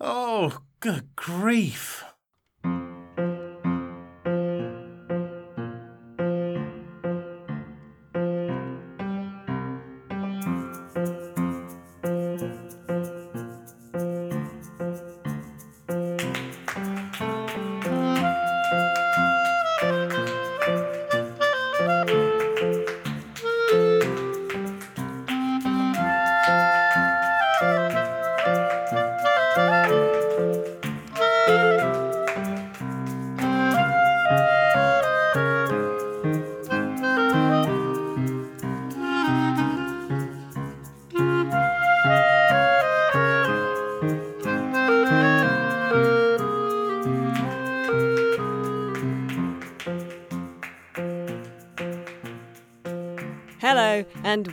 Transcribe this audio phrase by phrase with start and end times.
[0.00, 2.04] Oh, good grief.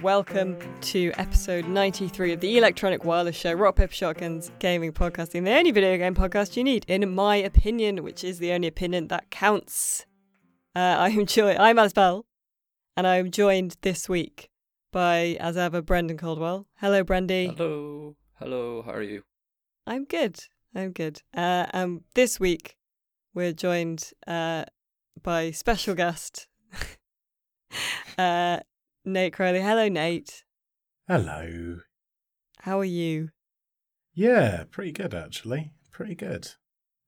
[0.05, 5.57] Welcome to episode 93 of the Electronic Wireless Show, Rock Paper Shotguns Gaming Podcasting, the
[5.57, 9.31] only video game podcast you need, in my opinion, which is the only opinion that
[9.31, 10.05] counts.
[10.75, 11.57] Uh, I'm joined.
[11.57, 12.27] I'm Alice Bell,
[12.95, 14.51] and I'm joined this week
[14.91, 16.67] by, as ever, Brendan Caldwell.
[16.75, 17.47] Hello, Brandy.
[17.47, 18.15] Hello.
[18.35, 18.83] Hello.
[18.83, 19.23] How are you?
[19.87, 20.37] I'm good.
[20.75, 21.23] I'm good.
[21.35, 22.75] Uh, um, this week
[23.33, 24.65] we're joined uh,
[25.23, 26.45] by special guest
[28.19, 28.59] uh,
[29.05, 29.61] Nate Crowley.
[29.61, 30.43] Hello, Nate.
[31.07, 31.79] Hello.
[32.61, 33.29] How are you?
[34.15, 35.73] Yeah, pretty good actually.
[35.91, 36.49] Pretty good.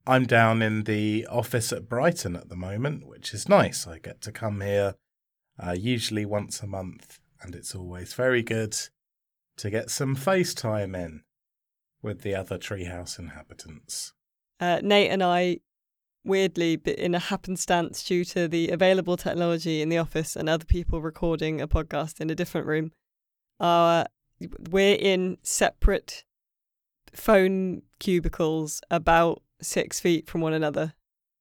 [0.06, 3.86] I'm down in the office at Brighton at the moment, which is nice.
[3.86, 4.94] I get to come here
[5.58, 8.76] uh, usually once a month, and it's always very good
[9.56, 11.24] to get some FaceTime in
[12.00, 14.12] with the other treehouse inhabitants.
[14.60, 15.58] Uh, Nate and I,
[16.28, 20.64] weirdly, but in a happenstance due to the available technology in the office and other
[20.64, 22.92] people recording a podcast in a different room,
[23.58, 24.06] are
[24.70, 26.24] we're in separate
[27.12, 30.94] phone cubicles about six feet from one another.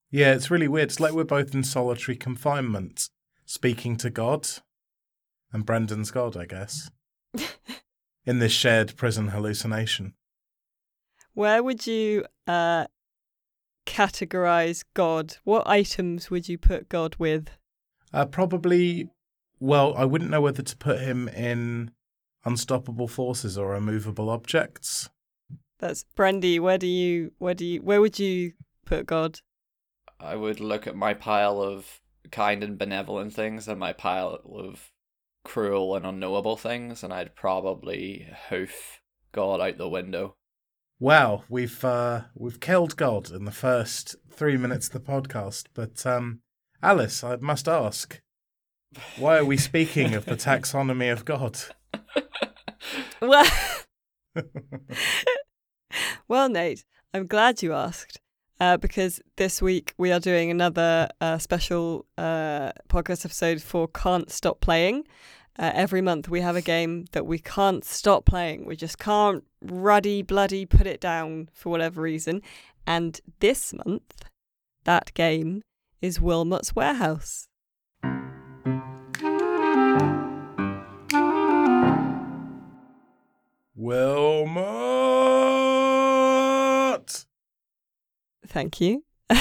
[0.10, 0.90] Yeah, it's really weird.
[0.90, 3.10] It's like we're both in solitary confinement,
[3.46, 4.48] speaking to God.
[5.52, 6.90] And Brendan's God, I guess.
[8.26, 10.14] in this shared prison hallucination.
[11.34, 12.88] Where would you uh,
[13.88, 15.38] categorize God?
[15.44, 17.50] What items would you put God with?
[18.14, 19.10] Uh, probably,
[19.60, 21.92] well, I wouldn't know whether to put him in
[22.46, 25.10] unstoppable forces or immovable objects.
[25.80, 26.60] That's Brandy.
[26.60, 27.32] Where do you?
[27.38, 27.82] Where do you?
[27.82, 28.54] Where would you
[28.86, 29.40] put God?
[30.20, 34.92] I would look at my pile of kind and benevolent things and my pile of
[35.44, 40.36] cruel and unknowable things, and I'd probably hoof God out the window.
[41.00, 45.66] Wow, we've uh, we've killed God in the first three minutes of the podcast.
[45.76, 46.40] But um,
[46.82, 48.20] Alice, I must ask,
[49.18, 51.60] why are we speaking of the taxonomy of God?
[53.22, 53.48] Well,
[56.28, 58.20] well, Nate, I'm glad you asked.
[58.60, 64.32] Uh, because this week we are doing another uh, special uh, podcast episode for Can't
[64.32, 65.04] Stop Playing.
[65.60, 68.66] Uh, every month we have a game that we can't stop playing.
[68.66, 72.44] We just can't ruddy bloody put it down for whatever reason.
[72.86, 74.26] And this month,
[74.84, 75.64] that game
[76.02, 77.48] is Wilmot's Warehouse.
[83.76, 84.56] Wilmot!
[88.46, 89.04] Thank you.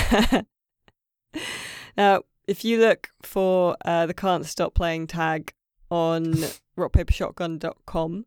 [1.96, 5.52] now, if you look for uh, the Can't Stop Playing tag
[5.90, 6.34] on
[6.78, 8.26] rockpapershotgun.com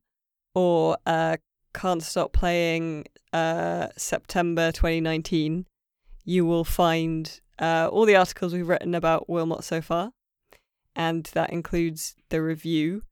[0.55, 1.37] or uh,
[1.73, 5.65] Can't Stop Playing uh, September 2019,
[6.25, 10.11] you will find uh, all the articles we've written about Wilmot so far.
[10.95, 13.03] And that includes the review,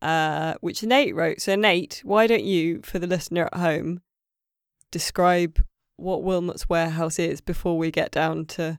[0.00, 1.40] uh, which Nate wrote.
[1.40, 4.00] So, Nate, why don't you, for the listener at home,
[4.90, 5.62] describe
[5.96, 8.78] what Wilmot's Warehouse is before we get down to,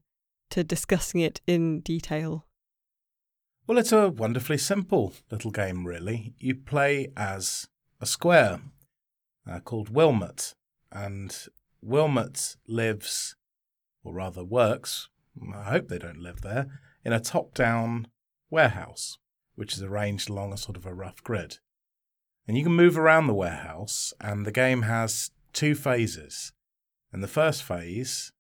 [0.52, 2.45] to discussing it in detail?
[3.68, 6.36] Well, it's a wonderfully simple little game, really.
[6.38, 7.68] You play as
[8.00, 8.62] a square
[9.50, 10.54] uh, called Wilmot,
[10.92, 11.36] and
[11.82, 13.36] Wilmot lives,
[14.04, 15.10] or rather works,
[15.52, 18.08] I hope they don't live there, in a top down
[18.52, 19.18] warehouse,
[19.56, 21.58] which is arranged along a sort of a rough grid.
[22.48, 26.54] And you can move around the warehouse, and the game has two phases.
[27.12, 28.32] In the first phase,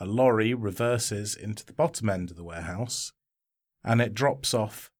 [0.00, 3.12] a lorry reverses into the bottom end of the warehouse
[3.84, 4.90] and it drops off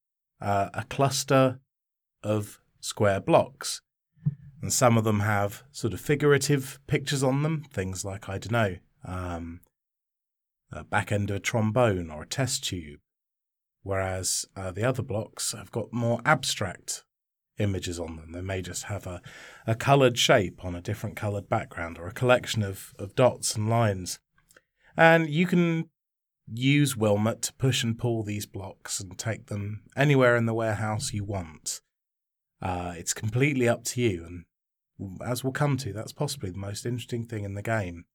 [0.41, 1.59] uh, a cluster
[2.21, 3.81] of square blocks.
[4.61, 8.51] And some of them have sort of figurative pictures on them, things like, I don't
[8.51, 8.75] know,
[9.05, 9.59] um,
[10.71, 12.99] a back end of a trombone or a test tube.
[13.81, 17.03] Whereas uh, the other blocks have got more abstract
[17.59, 18.31] images on them.
[18.31, 19.21] They may just have a,
[19.67, 23.69] a coloured shape on a different coloured background or a collection of, of dots and
[23.69, 24.19] lines.
[24.95, 25.89] And you can
[26.51, 31.13] use Wilmot to push and pull these blocks and take them anywhere in the warehouse
[31.13, 31.81] you want.
[32.61, 34.45] Uh, it's completely up to you, and
[35.25, 38.05] as we'll come to, that's possibly the most interesting thing in the game.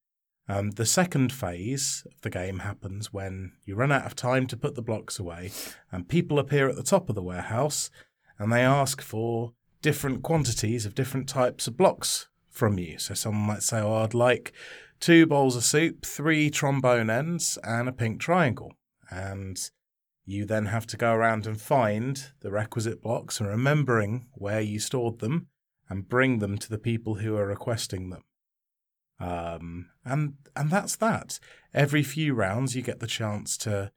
[0.48, 4.56] Um, the second phase of the game happens when you run out of time to
[4.56, 5.50] put the blocks away,
[5.92, 7.90] and people appear at the top of the warehouse
[8.38, 9.52] and they ask for
[9.82, 12.98] different quantities of different types of blocks from you.
[12.98, 14.52] So someone might say, Oh, I'd like
[15.00, 18.72] two bowls of soup, three trombone ends, and a pink triangle.
[19.10, 19.58] And
[20.24, 24.78] you then have to go around and find the requisite blocks and remembering where you
[24.78, 25.48] stored them
[25.88, 28.22] and bring them to the people who are requesting them.
[29.20, 31.40] Um, and and that's that.
[31.74, 33.90] Every few rounds, you get the chance to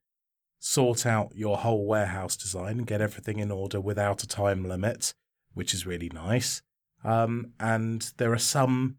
[0.60, 5.14] sort out your whole warehouse design and get everything in order without a time limit,
[5.54, 6.62] which is really nice.
[7.04, 8.98] Um, and there are some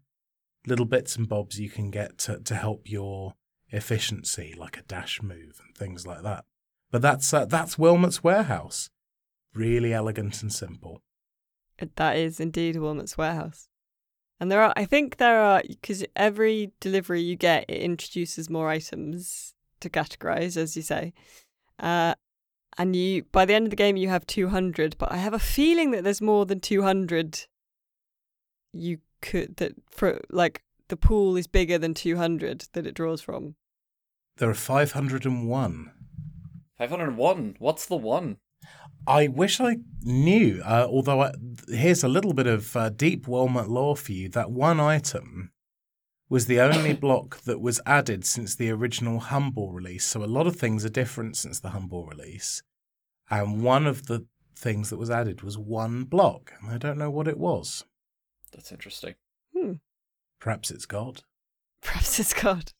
[0.67, 3.33] little bits and bobs you can get to, to help your
[3.69, 6.45] efficiency, like a dash move and things like that.
[6.91, 8.89] But that's uh, that's Wilmot's warehouse.
[9.53, 11.01] Really elegant and simple.
[11.95, 13.67] That is indeed Wilmot's warehouse.
[14.39, 18.69] And there are, I think there are, because every delivery you get, it introduces more
[18.69, 21.13] items to categorize, as you say.
[21.79, 22.15] Uh,
[22.77, 25.39] and you, by the end of the game, you have 200, but I have a
[25.39, 27.45] feeling that there's more than 200
[28.73, 33.55] you could, that for like the pool is bigger than 200 that it draws from.
[34.37, 35.91] There are 501.
[36.77, 37.55] 501?
[37.59, 38.37] What's the one?
[39.07, 40.61] I wish I knew.
[40.63, 41.33] Uh, although I,
[41.67, 44.29] here's a little bit of uh, deep Wilmot lore for you.
[44.29, 45.51] That one item
[46.29, 50.05] was the only block that was added since the original Humble release.
[50.05, 52.63] So a lot of things are different since the Humble release.
[53.29, 54.25] And one of the
[54.55, 57.85] things that was added was one block, and I don't know what it was.
[58.53, 59.15] That's interesting.
[59.55, 59.73] Hmm.
[60.39, 61.21] Perhaps it's God.
[61.81, 62.71] Perhaps it's God.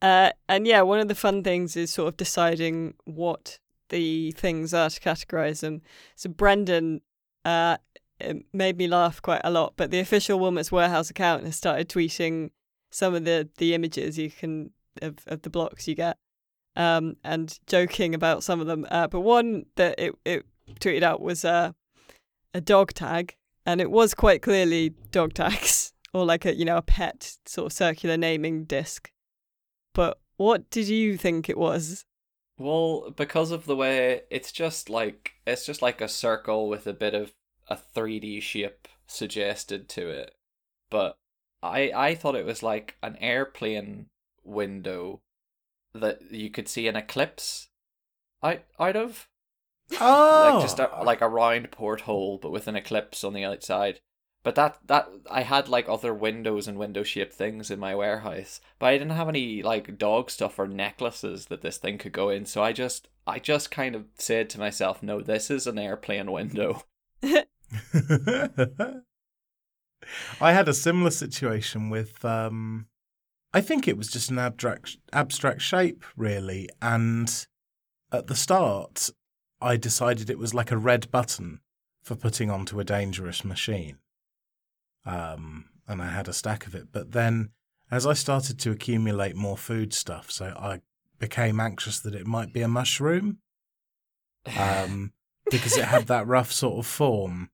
[0.00, 3.58] Uh, and yeah, one of the fun things is sort of deciding what
[3.88, 5.82] the things are to categorize them.
[6.14, 7.00] So Brendan
[7.44, 7.78] uh,
[8.20, 11.88] it made me laugh quite a lot, but the official Wilmot's Warehouse account has started
[11.88, 12.50] tweeting
[12.90, 14.70] some of the, the images you can
[15.00, 16.16] of, of the blocks you get
[16.74, 18.86] um, and joking about some of them.
[18.90, 20.46] Uh, but one that it, it
[20.80, 21.72] tweeted out was uh,
[22.52, 23.36] a dog tag,
[23.68, 27.66] and it was quite clearly dog tags or like a you know a pet sort
[27.66, 29.12] of circular naming disc.
[29.92, 32.06] But what did you think it was?
[32.58, 36.94] Well, because of the way it's just like it's just like a circle with a
[36.94, 37.34] bit of
[37.68, 40.34] a 3D shape suggested to it.
[40.88, 41.18] But
[41.62, 44.06] I I thought it was like an airplane
[44.44, 45.20] window
[45.92, 47.68] that you could see an eclipse
[48.42, 49.28] out out of.
[50.00, 54.00] Oh, Like just a, like a round porthole but with an eclipse on the outside.
[54.44, 58.60] But that that I had like other windows and window shaped things in my warehouse,
[58.78, 62.28] but I didn't have any like dog stuff or necklaces that this thing could go
[62.30, 62.46] in.
[62.46, 66.30] So I just I just kind of said to myself, "No, this is an airplane
[66.30, 66.82] window."
[70.40, 72.86] I had a similar situation with um
[73.52, 77.46] I think it was just an abstract abstract shape really and
[78.12, 79.10] at the start
[79.60, 81.60] I decided it was like a red button
[82.02, 83.98] for putting onto a dangerous machine.
[85.04, 87.50] Um and I had a stack of it but then
[87.90, 90.80] as I started to accumulate more food stuff so I
[91.18, 93.38] became anxious that it might be a mushroom
[94.56, 95.12] um
[95.50, 97.50] because it had that rough sort of form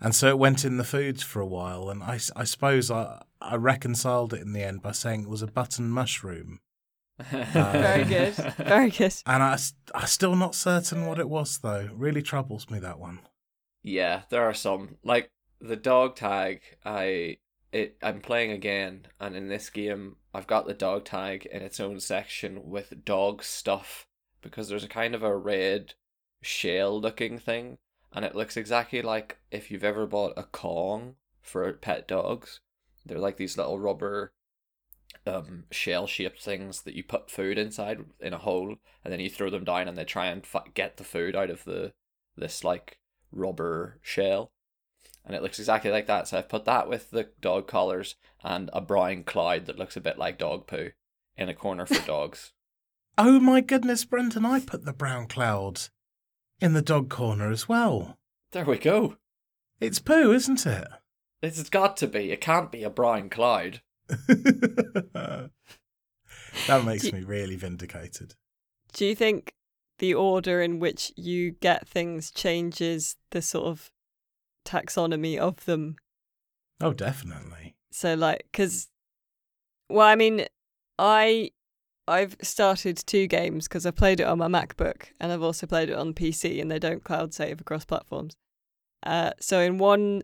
[0.00, 3.22] and so it went in the foods for a while, and I, I suppose I,
[3.40, 6.60] I reconciled it in the end by saying it was a button mushroom.
[7.18, 8.34] Uh, Very good.
[8.34, 9.14] Very good.
[9.26, 9.58] And I,
[9.94, 11.80] I'm still not certain what it was, though.
[11.80, 13.20] It really troubles me, that one.
[13.82, 16.60] Yeah, there are some like the dog tag.
[16.84, 17.38] I
[17.72, 21.80] it I'm playing again, and in this game, I've got the dog tag in its
[21.80, 24.06] own section with dog stuff
[24.42, 25.94] because there's a kind of a red
[26.42, 27.78] shell looking thing,
[28.12, 32.60] and it looks exactly like if you've ever bought a Kong for pet dogs.
[33.06, 34.32] They're like these little rubber
[35.26, 39.28] um shell shaped things that you put food inside in a hole and then you
[39.30, 41.92] throw them down and they try and f- get the food out of the
[42.36, 42.98] this like
[43.32, 44.52] rubber shell.
[45.24, 46.26] And it looks exactly like that.
[46.28, 50.00] So i've put that with the dog collars and a brown cloud that looks a
[50.00, 50.90] bit like dog poo
[51.36, 52.52] in a corner for dogs.
[53.18, 55.82] Oh my goodness, Brendan, I put the brown cloud
[56.60, 58.16] in the dog corner as well.
[58.52, 59.16] there we go.
[59.80, 60.88] It's poo, isn't it?
[61.42, 62.32] it's got to be.
[62.32, 63.80] It can't be a brown cloud
[65.18, 65.50] that
[66.84, 68.34] makes Do- me really vindicated.
[68.92, 69.52] Do you think
[69.98, 73.90] the order in which you get things changes the sort of
[74.68, 75.96] taxonomy of them.
[76.80, 77.74] Oh, definitely.
[77.90, 78.88] So like, because,
[79.88, 80.46] well, I mean,
[80.98, 81.50] I
[82.06, 85.90] I've started two games because I've played it on my MacBook and I've also played
[85.90, 88.36] it on PC, and they don't cloud save across platforms.
[89.02, 90.22] Uh, so in one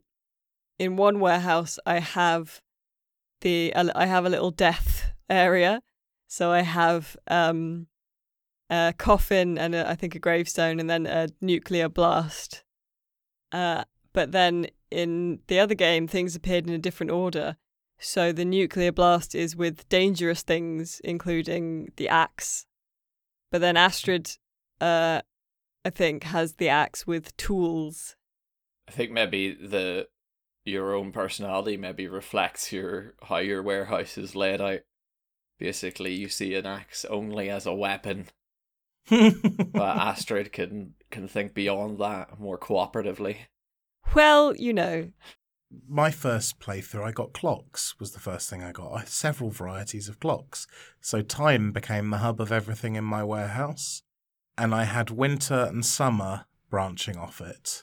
[0.78, 2.60] in one warehouse, I have
[3.40, 5.80] the I have a little death area.
[6.26, 7.86] So I have um,
[8.70, 12.64] a coffin and a, I think a gravestone, and then a nuclear blast.
[13.52, 17.56] Uh, but then in the other game, things appeared in a different order.
[17.98, 22.66] So the nuclear blast is with dangerous things, including the axe.
[23.50, 24.36] But then Astrid,
[24.80, 25.22] uh,
[25.84, 28.16] I think, has the axe with tools.
[28.88, 30.08] I think maybe the
[30.64, 34.80] your own personality maybe reflects your how your warehouse is laid out.
[35.58, 38.26] Basically, you see an axe only as a weapon,
[39.10, 43.36] but Astrid can can think beyond that more cooperatively.
[44.14, 45.10] Well, you know,
[45.88, 48.92] my first playthrough, I got clocks, was the first thing I got.
[48.92, 50.66] I had several varieties of clocks.
[51.00, 54.02] So time became the hub of everything in my warehouse.
[54.56, 57.82] And I had winter and summer branching off it.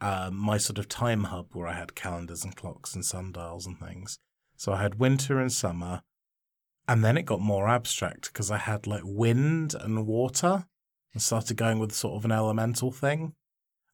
[0.00, 3.78] Um, my sort of time hub where I had calendars and clocks and sundials and
[3.78, 4.18] things.
[4.56, 6.02] So I had winter and summer.
[6.86, 10.66] And then it got more abstract because I had like wind and water
[11.14, 13.34] and started going with sort of an elemental thing.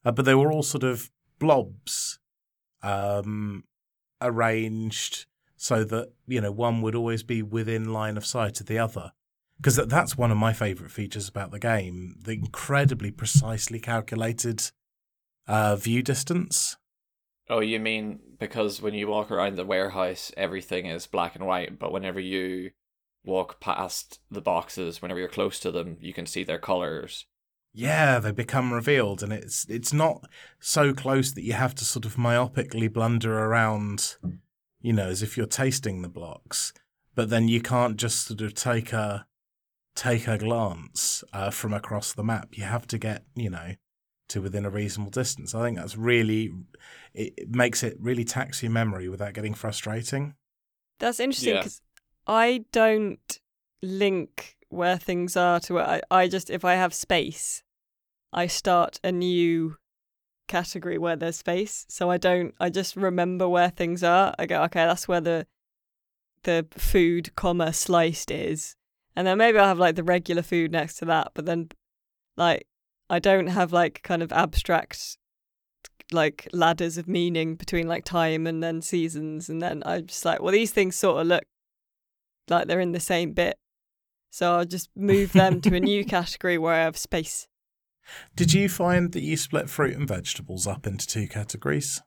[0.03, 2.19] Uh, but they were all sort of blobs
[2.83, 3.63] um,
[4.21, 5.25] arranged
[5.57, 9.11] so that you know one would always be within line of sight of the other
[9.57, 14.71] because that's one of my favorite features about the game the incredibly precisely calculated
[15.51, 16.77] uh, view distance
[17.49, 21.77] oh you mean because when you walk around the warehouse everything is black and white
[21.77, 22.71] but whenever you
[23.23, 27.25] walk past the boxes whenever you're close to them you can see their colors
[27.73, 30.25] yeah, they become revealed, and it's it's not
[30.59, 34.17] so close that you have to sort of myopically blunder around,
[34.81, 36.73] you know, as if you're tasting the blocks.
[37.15, 39.25] But then you can't just sort of take a
[39.95, 42.49] take a glance uh, from across the map.
[42.57, 43.75] You have to get, you know,
[44.31, 45.53] to within a reasonable distance.
[45.55, 46.51] I think that's really
[47.13, 50.35] it, it makes it really tax your memory without getting frustrating.
[50.99, 51.81] That's interesting because
[52.27, 52.33] yeah.
[52.33, 53.39] I don't
[53.81, 57.63] link where things are to where I, I just if I have space,
[58.31, 59.77] I start a new
[60.47, 61.85] category where there's space.
[61.89, 64.33] So I don't I just remember where things are.
[64.37, 65.47] I go, okay, that's where the
[66.43, 68.75] the food comma sliced is.
[69.15, 71.69] And then maybe I'll have like the regular food next to that, but then
[72.37, 72.67] like
[73.11, 75.17] I don't have like kind of abstract
[76.13, 80.41] like ladders of meaning between like time and then seasons and then I'm just like,
[80.41, 81.43] well these things sort of look
[82.49, 83.57] like they're in the same bit.
[84.29, 87.49] So I'll just move them to a new category where I have space.
[88.33, 92.01] Did you find that you split fruit and vegetables up into two categories?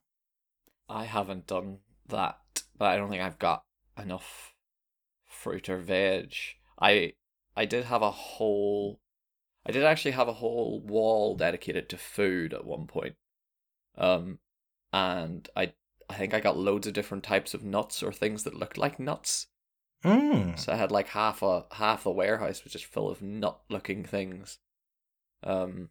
[0.89, 2.39] I haven't done that,
[2.79, 3.65] but I don't think I've got
[4.03, 4.55] enough
[5.27, 6.33] fruit or veg.
[6.81, 7.13] I
[7.55, 9.01] I did have a whole
[9.67, 13.17] I did actually have a whole wall dedicated to food at one point.
[13.97, 14.39] Um
[14.93, 15.73] and I
[16.09, 18.99] I think I got loads of different types of nuts or things that looked like
[19.01, 19.47] nuts.
[20.05, 20.59] Mm.
[20.59, 24.05] So I had like half a half a warehouse was just full of nut looking
[24.05, 24.59] things.
[25.43, 25.91] Um,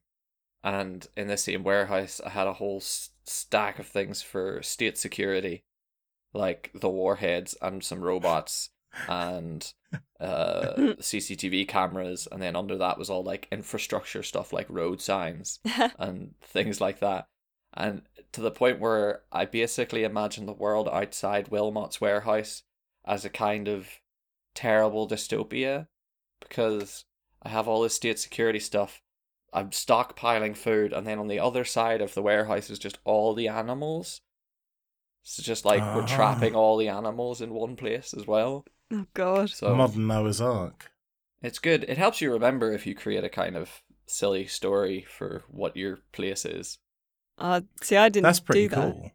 [0.64, 5.66] and in the same warehouse, I had a whole stack of things for state security,
[6.34, 8.70] like the warheads and some robots
[9.08, 9.74] and
[10.20, 15.60] uh, CCTV cameras, and then under that was all like infrastructure stuff like road signs
[16.00, 17.28] and things like that.
[17.76, 22.64] And to the point where I basically imagine the world outside Wilmot's warehouse
[23.06, 23.88] as a kind of
[24.56, 25.88] terrible dystopia
[26.40, 27.06] because
[27.42, 29.02] I have all this state security stuff.
[29.52, 33.36] I'm stockpiling food, and then on the other side of the warehouse is just all
[33.36, 34.22] the animals.
[35.24, 36.08] It's just like we're ah.
[36.08, 38.66] trapping all the animals in one place as well.
[38.94, 39.50] Oh god.
[39.50, 40.92] So modern Noah's Ark.
[41.42, 41.84] It's good.
[41.88, 46.00] It helps you remember if you create a kind of silly story for what your
[46.12, 46.78] place is.
[47.38, 49.12] Uh see I didn't That's pretty do cool.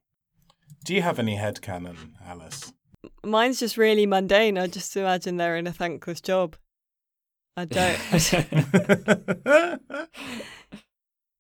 [0.84, 2.72] Do you have any headcanon, Alice?
[3.24, 4.58] Mine's just really mundane.
[4.58, 6.56] I just imagine they're in a thankless job.
[7.56, 7.98] I don't.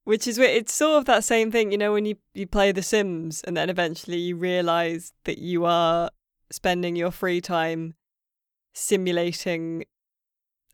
[0.04, 2.82] Which is it's sort of that same thing, you know, when you, you play The
[2.82, 6.10] Sims and then eventually you realize that you are
[6.50, 7.94] spending your free time
[8.78, 9.84] simulating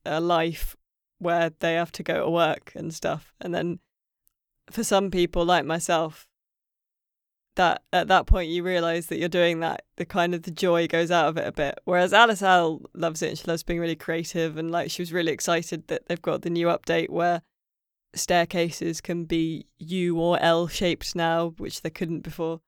[0.05, 0.77] a life
[1.19, 3.33] where they have to go to work and stuff.
[3.41, 3.79] And then
[4.71, 6.27] for some people like myself,
[7.57, 10.89] that at that point you realize that you're doing that the kind of the joy
[10.89, 13.79] goes out of it a bit whereas alice Al loves it and she loves being
[13.79, 17.43] really creative and like she was really excited that they've got the new update where
[18.17, 22.61] staircases can be U or L shaped now, which they couldn't before.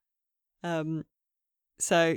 [0.62, 1.05] Um,
[1.78, 2.16] so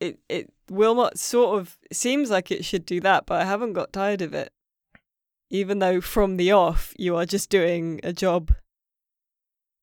[0.00, 3.92] it it Wilmot sort of seems like it should do that, but I haven't got
[3.92, 4.52] tired of it.
[5.50, 8.54] Even though from the off you are just doing a job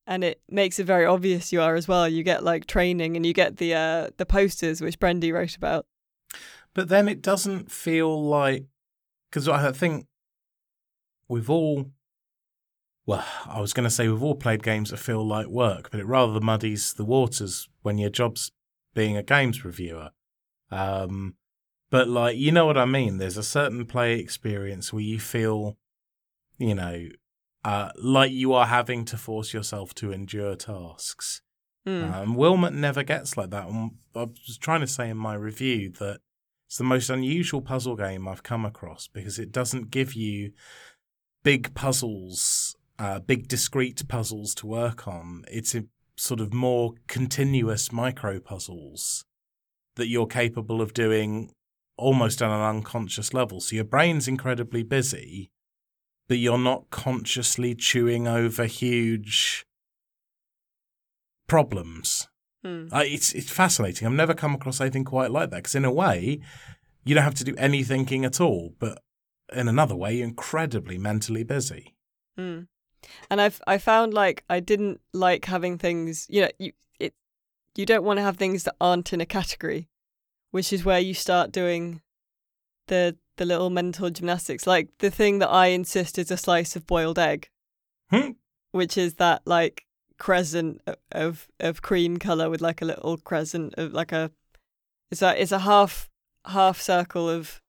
[0.06, 2.08] and it makes it very obvious you are as well.
[2.08, 5.86] You get like training and you get the uh the posters which Brendy wrote about.
[6.74, 8.66] But then it doesn't feel like
[9.30, 10.06] because I think
[11.28, 11.90] we've all
[13.06, 16.00] well, I was going to say we've all played games that feel like work, but
[16.00, 18.50] it rather muddies the waters when your job's
[18.94, 20.10] being a games reviewer.
[20.70, 21.34] Um,
[21.90, 23.18] but like, you know what I mean?
[23.18, 25.76] There's a certain play experience where you feel,
[26.58, 27.08] you know,
[27.64, 31.42] uh, like you are having to force yourself to endure tasks.
[31.86, 32.14] Mm.
[32.14, 33.68] Um, Wilmot never gets like that.
[33.68, 36.20] And I was trying to say in my review that
[36.66, 40.52] it's the most unusual puzzle game I've come across because it doesn't give you
[41.42, 45.44] big puzzles, uh, big discrete puzzles to work on.
[45.48, 45.74] It's
[46.16, 49.24] sort of more continuous micro puzzles
[49.96, 51.52] that you're capable of doing
[51.96, 53.60] almost on an unconscious level.
[53.60, 55.50] So your brain's incredibly busy,
[56.28, 59.64] but you're not consciously chewing over huge
[61.46, 62.28] problems.
[62.64, 62.86] Hmm.
[62.92, 64.06] Uh, it's it's fascinating.
[64.06, 66.40] I've never come across anything quite like that because in a way,
[67.04, 68.98] you don't have to do any thinking at all, but
[69.52, 71.94] in another way, you're incredibly mentally busy.
[72.38, 72.66] Mm.
[73.30, 76.26] And I've I found like I didn't like having things.
[76.28, 77.14] You know, you it
[77.74, 79.88] you don't want to have things that aren't in a category,
[80.50, 82.00] which is where you start doing
[82.88, 84.66] the the little mental gymnastics.
[84.66, 87.48] Like the thing that I insist is a slice of boiled egg,
[88.10, 88.32] Hmm.
[88.72, 89.86] which is that like
[90.18, 90.80] crescent
[91.10, 94.30] of of cream color with like a little crescent of like a
[95.10, 96.08] it's a it's a half
[96.46, 97.60] half circle of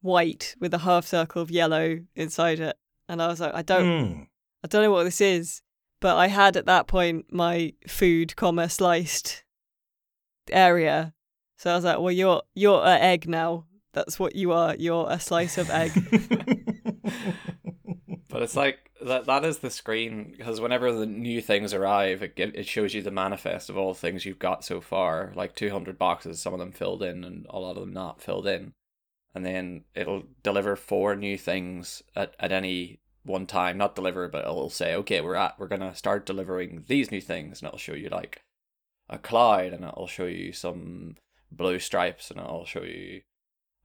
[0.00, 2.76] white with a half circle of yellow inside it.
[3.08, 4.22] And I was like, I don't Hmm.
[4.64, 5.62] I don't know what this is,
[6.00, 9.44] but I had at that point my food, comma sliced
[10.50, 11.14] area.
[11.58, 13.66] So I was like, well, you're you're an egg now.
[13.92, 14.74] That's what you are.
[14.76, 15.92] You're a slice of egg.
[18.32, 22.32] But it's like that that is the screen because whenever the new things arrive, it
[22.38, 26.40] it shows you the manifest of all things you've got so far, like 200 boxes,
[26.40, 28.72] some of them filled in and a lot of them not filled in.
[29.34, 34.44] And then it'll deliver four new things at, at any one time, not deliver, but
[34.44, 37.94] it'll say, "Okay, we're at we're to start delivering these new things." And it'll show
[37.94, 38.42] you like
[39.08, 41.16] a cloud and it'll show you some
[41.50, 43.22] blue stripes and it'll show you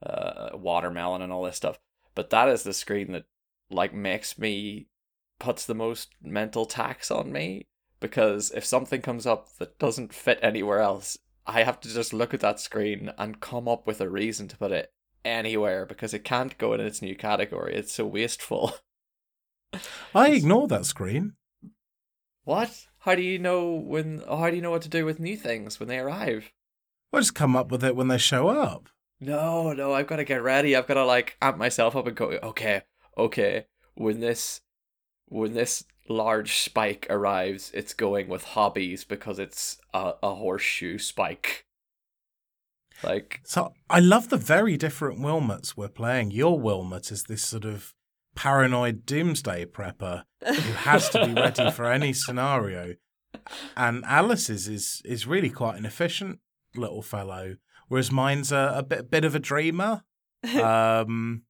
[0.02, 1.78] uh, watermelon and all this stuff.
[2.14, 3.26] But that is the screen that
[3.70, 4.88] like makes me
[5.38, 7.66] puts the most mental tax on me
[8.00, 12.34] because if something comes up that doesn't fit anywhere else, I have to just look
[12.34, 14.92] at that screen and come up with a reason to put it
[15.24, 17.74] anywhere because it can't go in its new category.
[17.74, 18.74] It's so wasteful.
[20.14, 21.34] I ignore that screen.
[22.44, 22.86] What?
[23.00, 25.78] How do you know when how do you know what to do with new things
[25.78, 26.52] when they arrive?
[27.12, 28.88] I just come up with it when they show up.
[29.20, 30.76] No, no, I've got to get ready.
[30.76, 32.82] I've got to like amp myself up and go, okay,
[33.16, 34.60] okay, when this
[35.26, 41.66] when this large spike arrives, it's going with hobbies because it's a, a horseshoe spike.
[43.02, 46.30] Like, So I love the very different Wilmots we're playing.
[46.30, 47.94] Your Wilmot is this sort of
[48.38, 52.94] paranoid doomsday prepper who has to be ready for any scenario.
[53.76, 56.38] And Alice's is is really quite an efficient
[56.76, 57.56] little fellow,
[57.88, 60.02] whereas mine's a, a bit bit of a dreamer.
[60.54, 61.42] Um,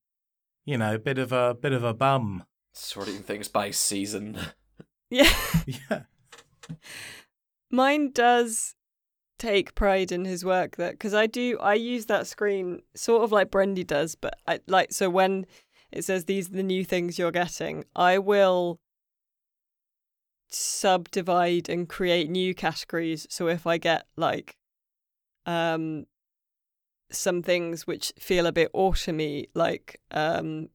[0.65, 2.45] you know, bit of a bit of a bum.
[2.73, 4.39] sorting things by season.
[5.11, 5.31] yeah.
[5.67, 6.03] Yeah.
[7.71, 8.75] Mine does
[9.39, 13.31] take pride in his work that because I do I use that screen sort of
[13.31, 15.45] like Brendy does, but I like so when
[15.91, 18.81] it says these are the new things you're getting, I will
[20.49, 23.27] subdivide and create new categories.
[23.31, 24.57] So if I get like
[25.47, 26.07] um
[27.11, 30.69] some things which feel a bit autumny, like um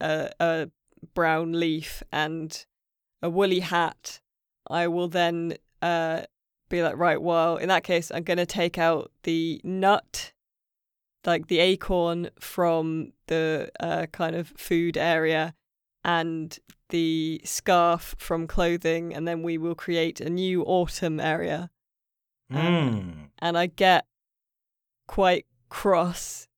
[0.00, 0.70] a, a
[1.14, 2.64] brown leaf and
[3.22, 4.20] a woolly hat,
[4.68, 6.22] I will then uh
[6.70, 10.32] be like, right, well, in that case, I'm going to take out the nut,
[11.26, 15.54] like the acorn from the uh, kind of food area,
[16.04, 21.70] and the scarf from clothing, and then we will create a new autumn area.
[22.50, 23.28] Mm.
[23.38, 24.06] And I get
[25.06, 26.48] quite cross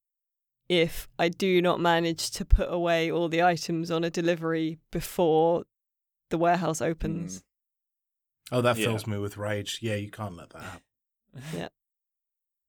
[0.69, 5.65] if I do not manage to put away all the items on a delivery before
[6.31, 7.45] the warehouse opens.
[8.51, 8.87] Oh, that Yeah.
[8.87, 9.81] fills me with rage.
[9.83, 11.69] Yeah, you can't let that happen.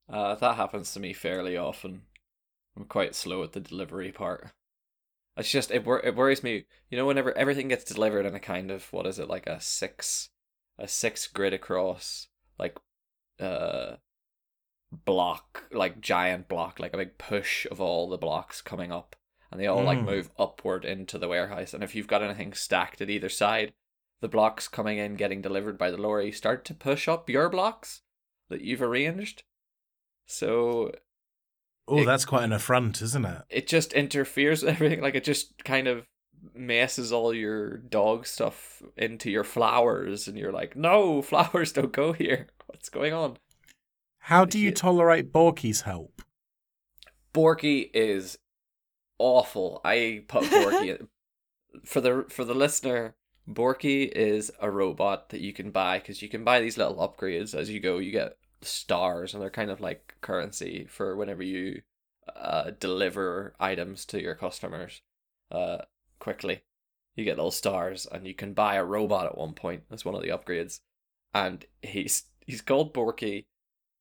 [0.09, 2.03] Uh, that happens to me fairly often.
[2.75, 4.51] I'm quite slow at the delivery part.
[5.37, 6.65] It's just it wor- it worries me.
[6.89, 9.59] You know, whenever everything gets delivered in a kind of what is it like a
[9.61, 10.29] six,
[10.77, 12.27] a six grid across
[12.59, 12.77] like,
[13.39, 13.95] uh,
[15.05, 19.15] block like giant block like a big push of all the blocks coming up,
[19.51, 20.05] and they all like Mm.
[20.05, 21.73] move upward into the warehouse.
[21.73, 23.73] And if you've got anything stacked at either side,
[24.21, 28.01] the blocks coming in getting delivered by the lorry start to push up your blocks
[28.49, 29.43] that you've arranged.
[30.25, 30.91] So
[31.88, 33.41] Oh, It- that's quite an affront, isn't it?
[33.49, 35.01] it just interferes with everything.
[35.01, 36.05] Like it just kind of
[36.55, 42.13] messes all your dog stuff into your flowers, and you're like, no, flowers don't go
[42.13, 42.47] here.
[42.67, 43.38] What's going on?
[44.19, 46.21] How do you tolerate Borky's help?
[47.33, 48.38] Borky is
[49.19, 49.81] awful.
[49.83, 51.05] I put Borky
[51.86, 53.15] for the for the listener.
[53.49, 57.53] Borky is a robot that you can buy because you can buy these little upgrades
[57.53, 57.97] as you go.
[57.97, 61.82] You get stars, and they're kind of like currency for whenever you
[62.36, 65.02] uh, deliver items to your customers
[65.52, 65.80] uh,
[66.19, 66.63] quickly.
[67.15, 69.84] You get little stars, and you can buy a robot at one point.
[69.89, 70.80] That's one of the upgrades,
[71.34, 73.45] and he's he's called Borky.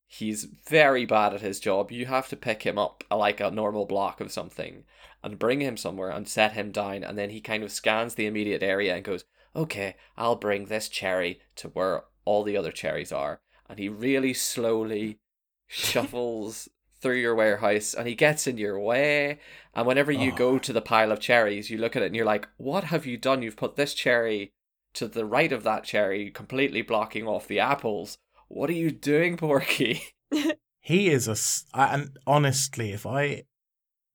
[0.06, 1.90] He's very bad at his job.
[1.90, 4.84] You have to pick him up uh, like a normal block of something
[5.22, 8.26] and bring him somewhere and set him down, and then he kind of scans the
[8.26, 13.12] immediate area and goes, "Okay, I'll bring this cherry to where all the other cherries
[13.12, 13.40] are."
[13.72, 15.18] And he really slowly
[15.66, 16.68] shuffles
[17.00, 19.38] through your warehouse and he gets in your way.
[19.74, 20.36] And whenever you Oh.
[20.36, 20.58] go ah.
[20.58, 23.16] to the pile of cherries, you look at it and you're like, "What have you
[23.16, 23.40] done?
[23.42, 24.52] You've put this cherry
[24.92, 28.18] to the right of that cherry, completely blocking off the apples.
[28.48, 30.02] What are you doing, Porky?"
[30.84, 31.32] He is a.
[31.32, 33.44] s- I- And honestly, if I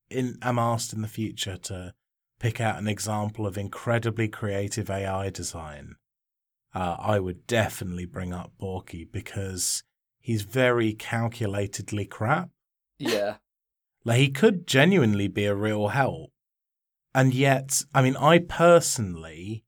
[0.10, 1.94] in, am asked in the future to
[2.40, 5.96] pick out an example of incredibly creative AI design,
[6.78, 9.84] uh, I would definitely bring up Borky because
[10.20, 12.50] he's very calculatedly crap.
[13.00, 13.38] yeah.
[14.06, 16.32] Like he could genuinely be a real help.
[17.14, 19.66] And yet, I mean, I personally,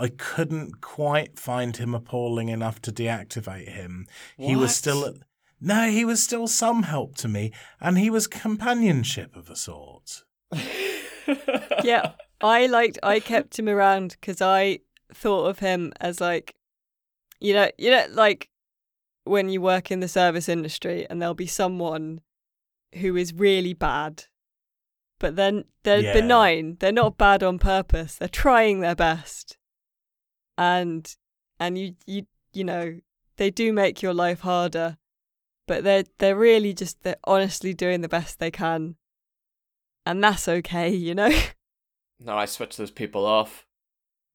[0.00, 4.06] I couldn't quite find him appalling enough to deactivate him.
[4.38, 4.70] He was What?
[4.70, 5.14] still,
[5.60, 10.24] no, he was still some help to me, and he was companionship of a sort.
[11.84, 12.98] yeah, I liked.
[13.02, 14.80] I kept him around because I
[15.16, 16.54] thought of him as like,
[17.40, 18.48] you know, you know, like
[19.24, 22.20] when you work in the service industry and there'll be someone
[23.00, 24.24] who is really bad,
[25.18, 26.12] but then they're Yeah.
[26.12, 26.76] benign.
[26.78, 28.16] They're not bad on purpose.
[28.16, 29.58] They're trying their best,
[30.56, 31.14] and
[31.58, 33.00] and you you you know
[33.36, 34.96] they do make your life harder,
[35.66, 38.96] but they're they're really just they're honestly doing the best they can,
[40.04, 41.30] and that's okay, you know.
[42.20, 43.65] no, I switch those people off.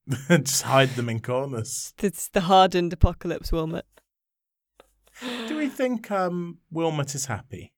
[0.29, 1.93] Just hide them in corners.
[2.01, 3.85] It's the hardened apocalypse, Wilmot.
[5.47, 7.73] Do we think um, Wilmot is happy?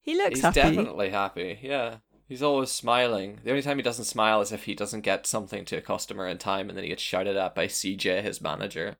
[0.00, 0.60] He looks He's happy.
[0.60, 1.58] definitely happy.
[1.62, 1.96] Yeah.
[2.26, 3.40] He's always smiling.
[3.44, 6.26] The only time he doesn't smile is if he doesn't get something to a customer
[6.26, 8.96] in time and then he gets shouted at by CJ, his manager.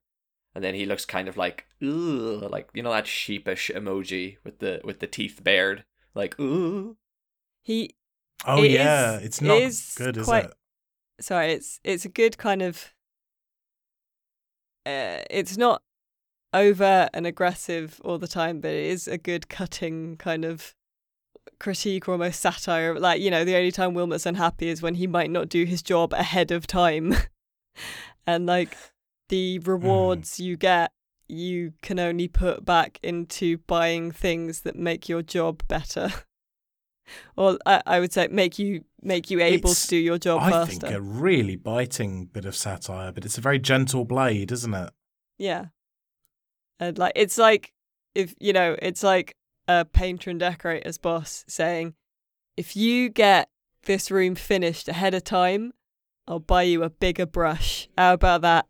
[0.54, 4.58] And then he looks kind of like, ooh, like you know that sheepish emoji with
[4.58, 5.84] the with the teeth bared,
[6.14, 6.98] like ooh.
[7.62, 7.94] He
[8.44, 10.54] Oh It yeah, is- it's not is good, is quite- it?
[11.22, 12.92] Sorry, it's it's a good kind of.
[14.85, 15.82] Uh, it's not
[16.52, 20.74] over and aggressive all the time, but it is a good cutting kind of
[21.61, 22.98] critique or almost satire.
[22.98, 25.82] Like you know, the only time Wilmot's unhappy is when he might not do his
[25.82, 27.14] job ahead of time,
[28.26, 28.76] and like
[29.28, 30.92] the rewards you get,
[31.28, 36.11] you can only put back into buying things that make your job better.
[37.37, 40.42] Or I, I would say make you make you able It's- to do your job
[40.42, 40.87] I faster.
[40.87, 44.90] think a really biting bit of satire, but it's a very gentle blade, isn't it?
[45.38, 45.66] Yeah.
[46.81, 47.72] And like it's like
[48.14, 49.37] if you know, it's like
[49.68, 51.94] a painter and decorator's boss saying,
[52.57, 53.48] If you get
[53.85, 55.72] this room finished ahead of time,
[56.29, 57.88] I'll buy you a bigger brush.
[57.96, 58.66] How about that?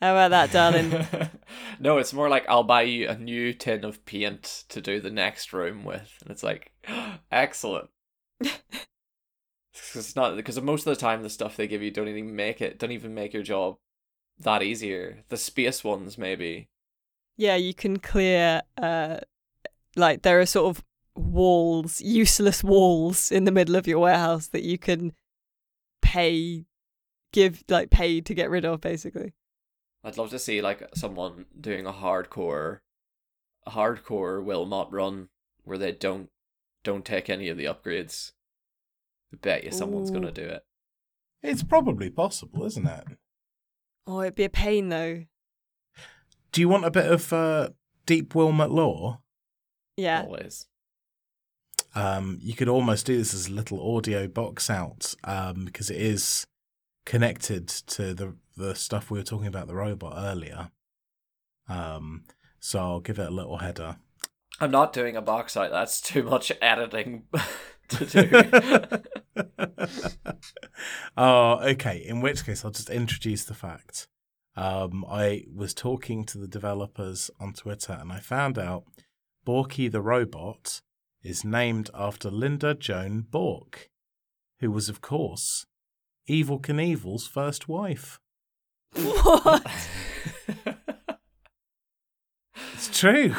[0.00, 0.90] How about that, darling?
[1.80, 5.10] no, it's more like I'll buy you a new tin of paint to do the
[5.10, 6.72] next room with, and it's like,
[7.32, 7.88] excellent.
[8.42, 12.36] Cause it's not because most of the time the stuff they give you don't even
[12.36, 13.76] make it, don't even make your job
[14.38, 15.24] that easier.
[15.28, 16.68] The space ones maybe.
[17.36, 19.18] yeah, you can clear uh
[19.96, 20.84] like there are sort of
[21.16, 25.12] walls, useless walls in the middle of your warehouse that you can
[26.02, 26.64] pay
[27.32, 29.32] give like pay to get rid of basically.
[30.04, 32.80] I'd love to see like someone doing a hardcore,
[33.66, 35.30] a hardcore Wilmot run
[35.64, 36.28] where they don't
[36.82, 38.32] don't take any of the upgrades.
[39.32, 40.14] I bet you someone's Ooh.
[40.14, 40.62] gonna do it.
[41.42, 43.04] It's probably possible, isn't it?
[44.06, 45.24] Oh, it'd be a pain though.
[46.52, 47.70] Do you want a bit of uh,
[48.06, 49.20] deep Wilmot lore?
[49.96, 50.22] Yeah.
[50.22, 50.66] Always.
[51.94, 56.00] Um, you could almost do this as a little audio box out um, because it
[56.00, 56.46] is
[57.06, 60.70] connected to the the stuff we were talking about the robot earlier.
[61.68, 62.24] Um,
[62.60, 63.96] so I'll give it a little header.
[64.60, 65.70] I'm not doing a box out.
[65.70, 67.24] That's too much editing
[67.88, 69.44] to do.
[71.16, 72.04] oh, okay.
[72.06, 74.08] In which case, I'll just introduce the fact.
[74.56, 78.84] Um, I was talking to the developers on Twitter and I found out
[79.44, 80.80] Borky the robot
[81.22, 83.90] is named after Linda Joan Bork,
[84.60, 85.66] who was, of course,
[86.28, 88.20] Evel Knievel's first wife.
[88.94, 89.66] What?
[92.74, 93.34] It's true.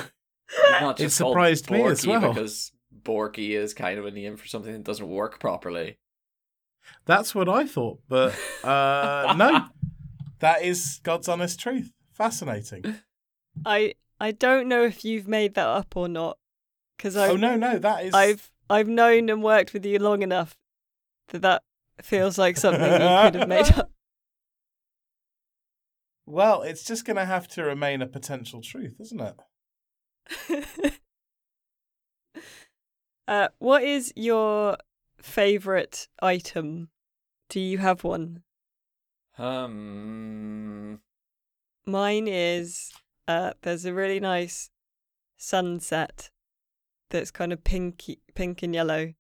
[0.82, 2.34] Not It just called surprised me as well.
[2.34, 2.72] because
[3.04, 6.00] Borky is kind of a name for something that doesn't work properly.
[7.06, 9.66] That's what I thought, but uh, no,
[10.40, 11.92] that is God's honest truth.
[12.14, 12.96] Fascinating.
[13.66, 16.38] I I don't know if you've made that up or not,
[16.98, 18.14] because Oh I've no, no, that is.
[18.14, 20.56] I've I've known and worked with you long enough
[21.30, 21.64] that that
[22.02, 23.92] feels like something you could have made up.
[26.26, 29.22] Well, it's just going to have to remain a potential truth, isn't
[30.50, 31.00] it?
[33.28, 34.78] uh, what is your
[35.22, 36.90] favorite item?
[37.50, 38.42] Do you have one?
[39.38, 41.02] Um,
[41.86, 42.92] Mine is
[43.28, 44.70] uh, there's a really nice
[45.38, 46.32] sunset
[47.12, 49.14] that's kind of pinky, pink and yellow,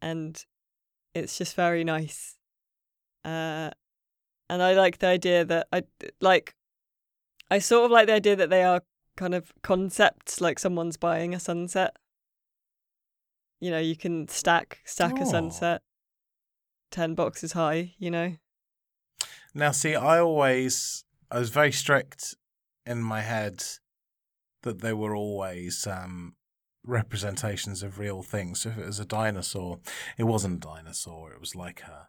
[0.00, 0.44] and
[1.14, 2.36] it's just very nice.
[3.24, 3.70] Uh,
[4.52, 5.84] and I like the idea that I
[6.20, 6.54] like.
[7.50, 8.82] I sort of like the idea that they are
[9.16, 11.96] kind of concepts, like someone's buying a sunset.
[13.60, 15.22] You know, you can stack stack Aw.
[15.22, 15.82] a sunset,
[16.90, 17.94] ten boxes high.
[17.98, 18.36] You know.
[19.54, 22.34] Now, see, I always I was very strict
[22.84, 23.64] in my head
[24.64, 26.34] that they were always um,
[26.84, 28.60] representations of real things.
[28.60, 29.80] So if it was a dinosaur,
[30.18, 31.32] it wasn't a dinosaur.
[31.32, 32.08] It was like a,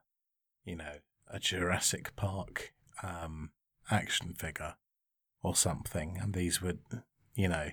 [0.66, 0.98] you know,
[1.34, 3.52] a Jurassic Park um,
[3.92, 4.76] action figure
[5.42, 6.18] or something.
[6.22, 6.80] And these would,
[7.36, 7.70] you know,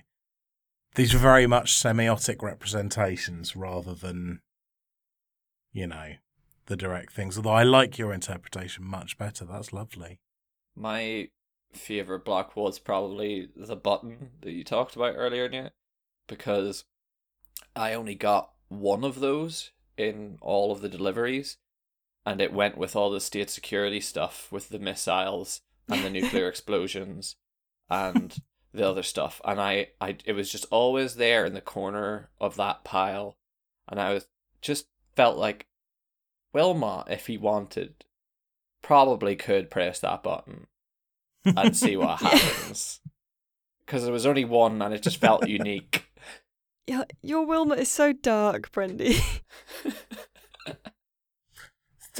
[0.95, 4.41] these were very much semiotic representations rather than,
[5.71, 6.15] you know,
[6.65, 7.37] the direct things.
[7.37, 9.45] Although I like your interpretation much better.
[9.45, 10.19] That's lovely.
[10.75, 11.29] my
[11.73, 15.71] favorite block was probably the button that you talked about earlier, Nate,
[16.27, 16.83] because
[17.75, 21.57] I only got one of those in all of the deliveries,
[22.25, 26.47] and it went with all the state security stuff with the missiles and the nuclear
[26.49, 27.35] explosions
[27.89, 28.37] and
[28.73, 29.41] the other stuff.
[29.43, 33.37] And I, I, it was just always there in the corner of that pile,
[33.89, 34.27] and I was
[34.61, 35.67] just felt like
[36.53, 38.05] Wilmot if he wanted,
[38.81, 40.67] probably could press that button
[41.45, 42.99] and see what happens.
[43.85, 46.05] Because there was only one, and it just felt unique.
[46.87, 49.21] Yeah, your Wilmot is so dark, Brendy.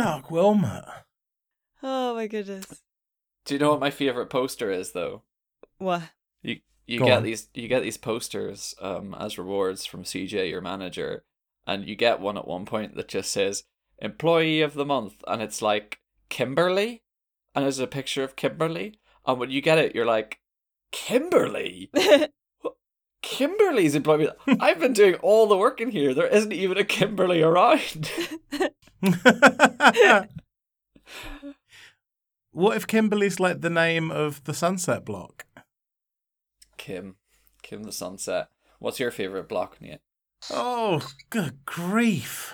[0.03, 0.85] Dark Wilmot.
[1.83, 2.81] oh my goodness.
[3.45, 5.23] Do you know what my favorite poster is, though?
[5.77, 6.03] What?
[6.41, 7.23] You you Go get on.
[7.23, 11.23] these you get these posters um as rewards from CJ, your manager,
[11.67, 13.63] and you get one at one point that just says
[13.99, 17.03] "Employee of the Month," and it's like Kimberly,
[17.55, 20.39] and there's a picture of Kimberly, and when you get it, you're like,
[20.91, 21.89] Kimberly.
[23.31, 24.27] Kimberly's employee.
[24.59, 26.13] I've been doing all the work in here.
[26.13, 28.11] There isn't even a Kimberly around.
[32.51, 35.45] what if Kimberly's like the name of the sunset block?
[36.75, 37.15] Kim,
[37.63, 38.49] Kim the Sunset.
[38.79, 40.01] What's your favorite block, Nate?
[40.49, 42.53] Oh, good grief.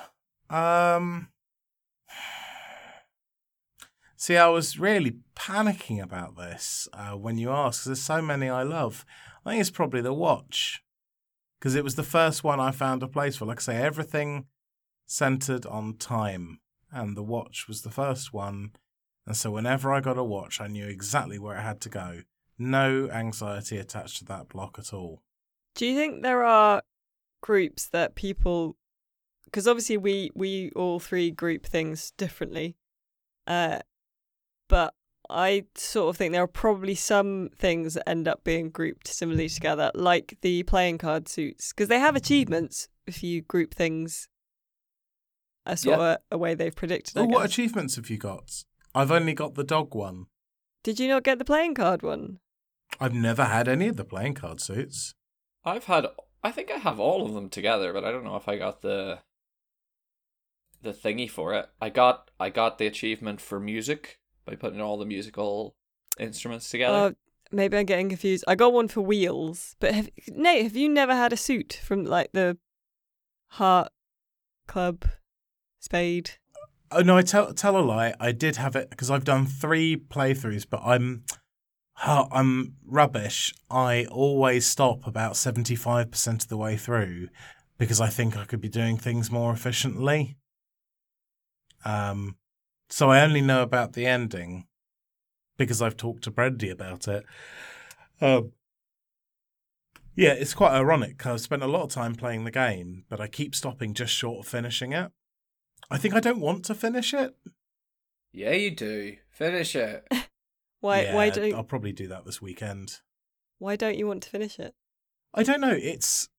[0.50, 1.30] Um.
[4.16, 7.86] See, I was really panicking about this uh, when you asked.
[7.86, 9.06] there's so many I love.
[9.48, 10.84] I think it's probably the watch
[11.58, 13.46] because it was the first one I found a place for.
[13.46, 14.46] Like I say, everything
[15.06, 16.60] centered on time,
[16.92, 18.74] and the watch was the first one.
[19.26, 22.22] And so, whenever I got a watch, I knew exactly where it had to go.
[22.60, 25.22] No anxiety attached to that block at all.
[25.76, 26.82] Do you think there are
[27.42, 28.76] groups that people
[29.46, 32.76] because obviously we we all three group things differently.
[33.46, 33.80] Uh
[34.68, 34.94] but
[35.30, 39.50] I sort of think there are probably some things that end up being grouped similarly
[39.50, 44.28] together, like the playing card suits, because they have achievements if you group things
[45.66, 46.12] a sort Yeah.
[46.14, 47.18] of a way they've predicted.
[47.18, 48.64] I Oh, what achievements have you got?
[48.96, 50.28] I've only got the dog one.
[50.84, 52.40] Did you not get the playing card one?
[53.00, 55.14] I've never had any of the playing card suits.
[55.66, 56.08] I've had
[56.44, 58.82] I think I have all of them together, but I don't know if I got
[58.82, 59.20] the
[60.82, 61.70] the thingy for it.
[61.82, 65.76] I got I got the achievement for music by putting all the musical
[66.20, 66.98] instruments together.
[66.98, 67.16] Oh,
[67.52, 68.44] maybe I'm getting confused.
[68.48, 72.06] I got one for wheels, but have, Nate, have you never had a suit from
[72.06, 72.58] like the
[73.50, 73.92] heart,
[74.68, 75.06] club,
[75.80, 76.32] spade.
[76.92, 78.14] Oh no, I tell tell a lie.
[78.20, 81.26] I did have it because I've done three playthroughs, but I'm
[82.06, 83.54] oh, I'm rubbish.
[83.70, 87.28] I always stop about seventy five percent of the way through
[87.78, 90.38] because I think I could be doing things more efficiently.
[91.86, 92.36] Um,
[92.90, 94.68] so I only know about the ending
[95.58, 97.26] because I've talked to Brendy about it.
[98.22, 98.52] Um,
[100.16, 103.22] yeah, it's quite ironic because I've spent a lot of time playing the game, but
[103.22, 105.12] I keep stopping just short of finishing it.
[105.92, 107.36] I think I don't want to finish it.
[108.34, 109.18] Yeah, you do.
[109.30, 110.08] Finish it.
[110.80, 111.02] Why?
[111.04, 111.54] Yeah, why don't?
[111.56, 113.00] I'll probably do that this weekend.
[113.58, 114.76] Why don't you want to finish it?
[115.34, 115.74] I don't know.
[115.76, 116.30] It's.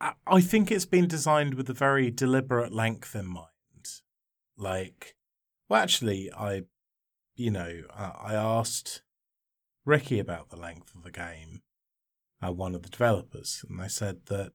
[0.00, 3.46] I- I think it's been designed with a very deliberate length in mind.
[4.58, 5.15] Like,
[5.68, 6.62] well, actually, I,
[7.34, 9.02] you know, I asked
[9.84, 11.62] Ricky about the length of the game,
[12.44, 14.52] uh, one of the developers, and they said that,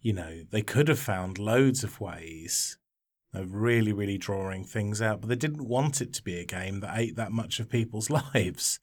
[0.00, 2.78] you know, they could have found loads of ways
[3.32, 6.80] of really, really drawing things out, but they didn't want it to be a game
[6.80, 8.80] that ate that much of people's lives.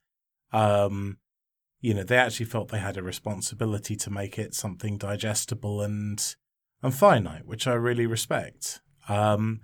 [0.52, 1.18] Um,
[1.82, 6.36] you know, they actually felt they had a responsibility to make it something digestible and
[6.84, 8.82] and finite, which I really respect.
[9.10, 9.62] Um,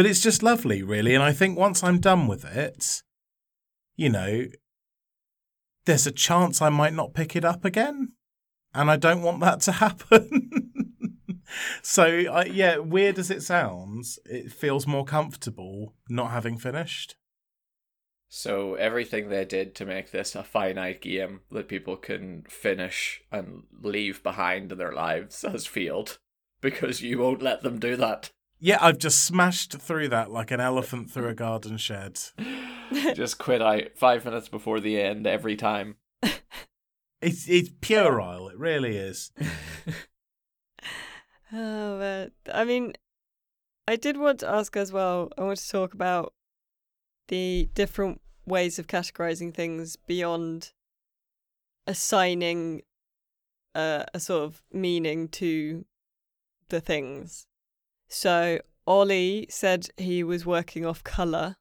[0.00, 3.02] but it's just lovely, really, and I think once I'm done with it,
[3.96, 4.46] you know,
[5.84, 8.12] there's a chance I might not pick it up again,
[8.72, 10.72] and I don't want that to happen.
[11.82, 17.16] so, I, yeah, weird as it sounds, it feels more comfortable not having finished.
[18.26, 23.64] So everything they did to make this a finite game that people can finish and
[23.82, 26.16] leave behind in their lives has failed
[26.62, 28.30] because you won't let them do that.
[28.62, 32.20] Yeah, I've just smashed through that like an elephant through a garden shed.
[33.14, 35.96] Just quit out five minutes before the end every time.
[37.22, 39.30] It's it's puerile, it really is.
[41.52, 42.92] Oh, but I mean,
[43.88, 45.30] I did want to ask as well.
[45.36, 46.32] I want to talk about
[47.26, 50.72] the different ways of categorizing things beyond
[51.88, 52.82] assigning
[53.74, 55.84] a, a sort of meaning to
[56.68, 57.48] the things.
[58.10, 61.56] So Ollie said he was working off color,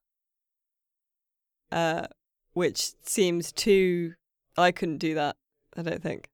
[1.71, 2.07] uh,
[2.53, 4.15] which seems too.
[4.57, 5.37] I couldn't do that.
[5.77, 6.29] I don't think.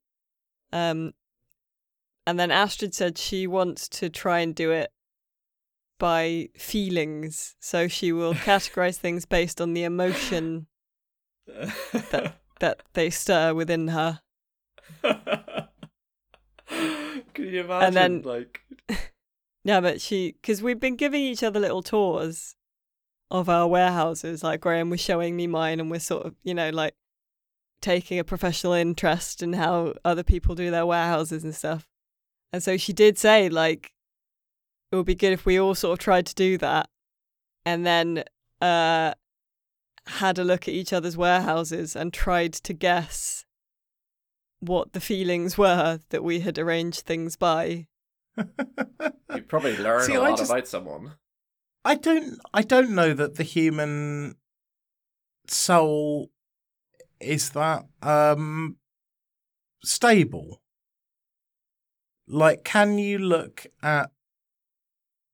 [0.71, 1.13] Um,
[2.25, 4.91] and then Astrid said she wants to try and do it
[5.99, 7.56] by feelings.
[7.60, 10.67] So she will categorize things based on the emotion
[11.45, 14.21] that that they stir within her.
[15.04, 15.67] Can
[17.38, 17.86] you imagine?
[17.88, 18.62] and then- like,
[19.65, 22.56] Yeah, but she because we've been giving each other little tours
[23.32, 24.43] of our warehouses.
[24.43, 26.93] Like Graham was showing me mine, and we're sort of you know like
[27.82, 31.88] taking a professional interest in how other people do their warehouses and stuff.
[32.54, 33.91] And so she did say like
[34.91, 36.88] it would be good if we all sort of tried to do that,
[37.65, 38.23] and then
[38.62, 39.15] uh
[40.08, 43.45] had a look at each other's warehouses and tried to guess
[44.60, 47.88] what the feelings were that we had arranged things by.
[48.38, 51.13] You probably learn See, a lot just- about someone.
[51.84, 54.36] I don't I don't know that the human
[55.48, 56.32] soul
[57.19, 58.78] is that um
[59.84, 60.62] stable.
[62.28, 64.10] Like can you look at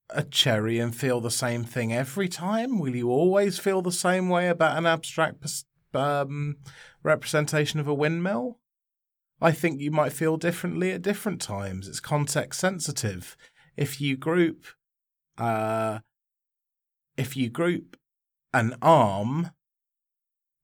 [0.09, 2.79] a cherry and feel the same thing every time?
[2.79, 5.45] Will you always feel the same way about an abstract
[5.93, 6.57] um,
[7.01, 8.59] representation of a windmill?
[9.41, 11.87] I think you might feel differently at different times.
[11.87, 13.35] It's context sensitive.
[13.75, 14.65] If you group
[15.37, 15.99] uh
[17.17, 17.97] if you group
[18.53, 19.51] an arm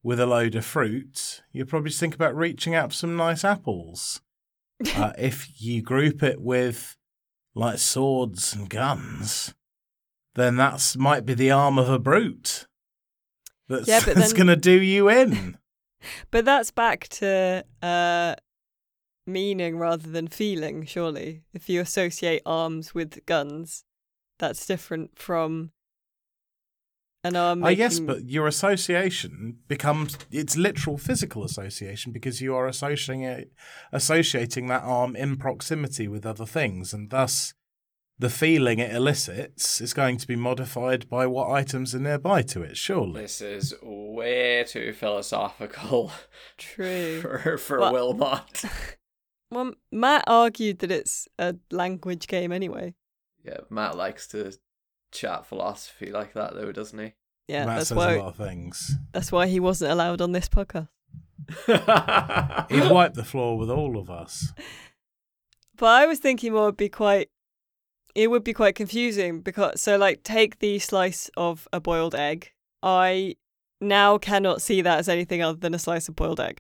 [0.04, 4.22] with a load of fruit, you probably think about reaching out for some nice apples.
[4.96, 6.96] uh, if you group it with
[7.56, 9.56] like swords and guns,
[10.36, 12.68] then that might be the arm of a brute.
[13.68, 15.58] That's, Yeah, that's going to do you in.
[16.30, 18.36] But that's back to uh,
[19.28, 21.44] meaning rather than feeling, surely.
[21.54, 23.84] If you associate arms with guns,
[24.40, 25.72] that's different from
[27.24, 27.64] an arm.
[27.64, 33.46] I guess, but your association becomes it's literal physical association because you are associating
[33.92, 37.54] associating that arm in proximity with other things, and thus
[38.20, 42.62] the feeling it elicits is going to be modified by what items are nearby to
[42.64, 42.76] it.
[42.76, 46.12] Surely, This is way too philosophical
[46.58, 47.22] True.
[47.22, 48.64] for for Well- Wilmot.
[49.50, 52.96] Well, Matt argued that it's a language game anyway.
[53.44, 54.58] Yeah, Matt likes to
[55.12, 57.14] chat philosophy like that, though, doesn't he?
[57.48, 58.96] Yeah, Matt that's says a lot why of things.
[59.14, 60.90] that's why he wasn't allowed on this podcast.
[62.70, 64.52] He'd wipe the floor with all of us.
[65.78, 67.30] But I was thinking more would be quite
[68.16, 72.52] it would be quite confusing because so like take the slice of a boiled egg.
[72.82, 73.36] I
[73.80, 76.60] now cannot see that as anything other than a slice of boiled egg.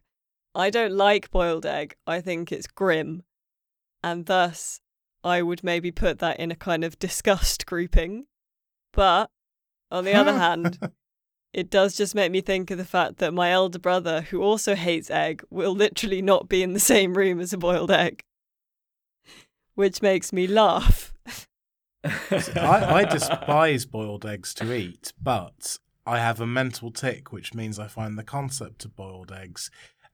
[0.57, 1.95] I don't like boiled egg.
[2.07, 3.23] I think it's grim.
[4.03, 4.81] And thus
[5.23, 8.25] I would maybe put that in a kind of disgust grouping.
[8.91, 9.29] But
[9.91, 10.79] on the other hand,
[11.53, 14.73] it does just make me think of the fact that my elder brother, who also
[14.73, 18.23] hates egg, will literally not be in the same room as a boiled egg.
[19.75, 21.13] Which makes me laugh.
[22.03, 27.77] I, I despise boiled eggs to eat, but I have a mental tick, which means
[27.77, 29.69] I find the concept of boiled eggs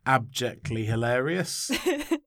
[0.06, 1.72] abjectly hilarious.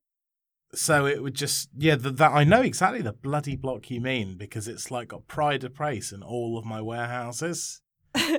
[0.74, 4.36] so it would just yeah the, that I know exactly the bloody block you mean
[4.36, 7.80] because it's like got pride of place in all of my warehouses
[8.12, 8.30] because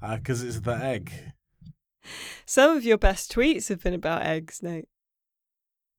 [0.44, 1.12] uh, it's the egg.
[2.46, 4.88] Some of your best tweets have been about eggs, Nate.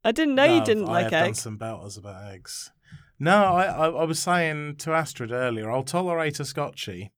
[0.03, 1.41] I didn't know No, you didn't I like have done eggs.
[1.41, 2.71] some belters about eggs.
[3.19, 7.11] No, I, I I was saying to Astrid earlier, I'll tolerate a scotchy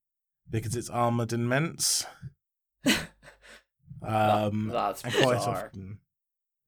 [0.49, 2.05] because it's armoured in mince.
[4.03, 5.99] Um, That's and quite often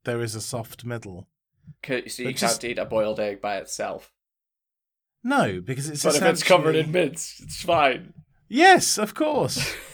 [0.04, 1.28] there is a soft middle.
[1.82, 4.12] Could- So you But can't just- eat a boiled egg by itself.
[5.24, 8.14] No, because it's but if it's covered in essentially- mince, it's fine.
[8.48, 9.74] Yes, of course.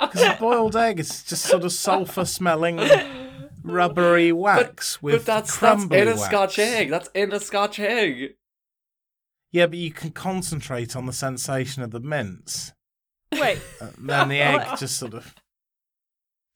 [0.00, 2.80] Because a boiled egg is just sort of sulphur smelling
[3.62, 6.22] rubbery wax with but that's that's crumbly in a wax.
[6.24, 6.88] Scotch egg.
[6.88, 8.36] That's in a Scotch egg.
[9.52, 12.72] Yeah, but you can concentrate on the sensation of the mince.
[13.32, 15.34] Wait, And then the egg just sort of.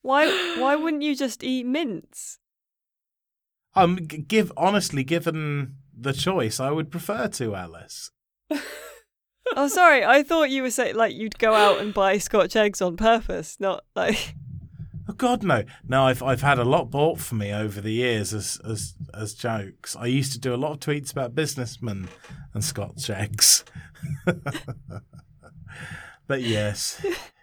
[0.06, 0.26] Why
[0.58, 2.38] why wouldn't you just eat mints?
[3.74, 8.10] Um, give honestly, given the choice, I would prefer to Alice.
[9.54, 10.04] Oh, sorry.
[10.04, 13.58] I thought you were saying like you'd go out and buy Scotch eggs on purpose,
[13.60, 14.34] not like.
[15.08, 16.06] Oh God, no, no.
[16.06, 19.94] I've I've had a lot bought for me over the years as as as jokes.
[19.94, 22.08] I used to do a lot of tweets about businessmen
[22.54, 23.64] and Scotch eggs.
[26.26, 27.06] but yes,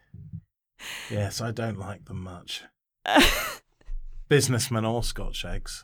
[1.10, 2.64] yes, I don't like them much.
[4.30, 5.84] Businessmen or Scotch eggs.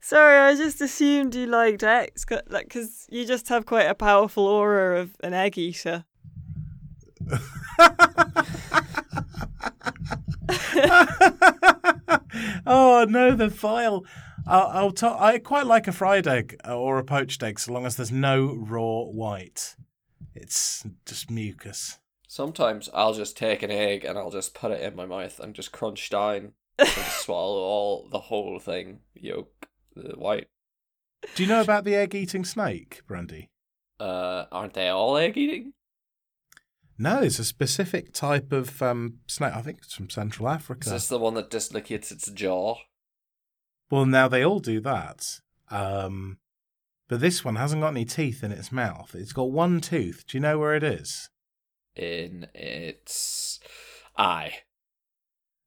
[0.00, 4.46] Sorry, I just assumed you liked eggs, like because you just have quite a powerful
[4.46, 6.04] aura of an egg eater.
[12.66, 14.04] oh no, the file.
[14.46, 15.18] I'll, I'll.
[15.18, 18.12] I quite like a fried egg uh, or a poached egg, so long as there's
[18.12, 19.74] no raw white.
[20.34, 21.98] It's just mucus.
[22.34, 25.54] Sometimes I'll just take an egg and I'll just put it in my mouth and
[25.54, 30.48] just crunch down and swallow all the whole thing, yolk, the white.
[31.36, 33.50] Do you know about the egg-eating snake, Brandy?
[34.00, 35.74] Uh, aren't they all egg eating?
[36.98, 39.54] No, it's a specific type of um, snake.
[39.54, 40.80] I think it's from Central Africa.
[40.80, 40.96] Is Africa.
[40.96, 42.78] this the one that dislocates its jaw?
[43.92, 45.38] Well, now they all do that.
[45.70, 46.38] Um,
[47.06, 49.14] but this one hasn't got any teeth in its mouth.
[49.14, 50.24] It's got one tooth.
[50.26, 51.30] Do you know where it is?
[51.96, 53.60] In its
[54.16, 54.54] eye.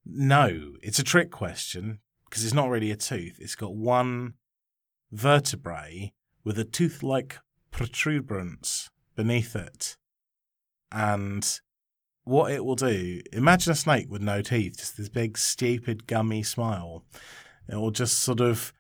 [0.05, 3.38] No, it's a trick question because it's not really a tooth.
[3.39, 4.34] It's got one
[5.11, 6.13] vertebrae
[6.43, 7.39] with a tooth like
[7.71, 9.97] protuberance beneath it.
[10.91, 11.59] And
[12.23, 16.43] what it will do, imagine a snake with no teeth, just this big, stupid, gummy
[16.43, 17.05] smile.
[17.69, 18.73] It will just sort of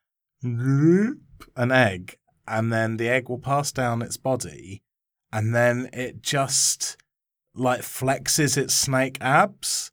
[0.43, 1.21] an
[1.57, 2.17] egg,
[2.47, 4.83] and then the egg will pass down its body,
[5.31, 6.97] and then it just
[7.57, 9.91] like flexes its snake abs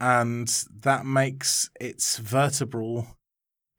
[0.00, 3.16] and that makes its vertebral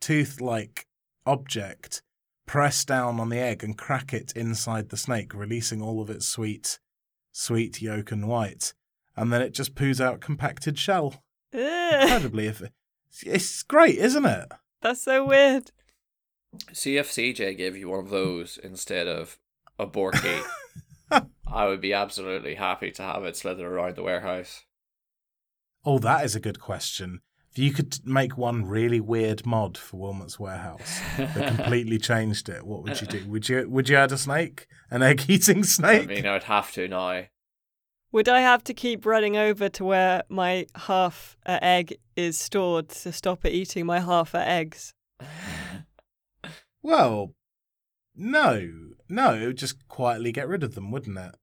[0.02, 0.86] tooth like
[1.26, 2.02] object
[2.46, 6.28] press down on the egg and crack it inside the snake, releasing all of its
[6.28, 6.80] sweet,
[7.32, 8.74] sweet yolk and white.
[9.16, 11.22] And then it just poos out compacted shell.
[11.54, 11.60] Ugh,
[12.02, 12.64] Incredibly, if
[13.24, 14.52] it's great, isn't it?
[14.82, 15.72] that's so weird.
[16.74, 19.38] See if CJ gave you one of those instead of
[19.78, 20.42] a Borky.
[21.12, 24.66] I would be absolutely happy to have it slither around the warehouse.
[25.86, 27.22] Oh, that is a good question.
[27.52, 32.64] If you could make one really weird mod for Wilmot's Warehouse that completely changed it,
[32.64, 33.26] what would you do?
[33.28, 36.04] Would you would you add a snake, an egg-eating snake?
[36.04, 37.24] I mean, I'd have to now.
[38.12, 42.90] Would I have to keep running over to where my half uh, egg is stored
[42.90, 44.94] to stop it eating my half uh, eggs?
[46.82, 47.36] Well,
[48.16, 48.70] no,
[49.10, 49.34] no.
[49.34, 51.36] It would just quietly get rid of them, wouldn't it?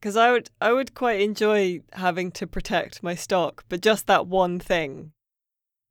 [0.00, 4.26] Because I would, I would quite enjoy having to protect my stock, but just that
[4.26, 5.12] one thing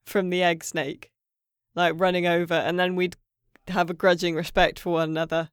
[0.05, 1.11] from the egg snake,
[1.75, 3.15] like running over, and then we'd
[3.69, 5.49] have a grudging respect for one another.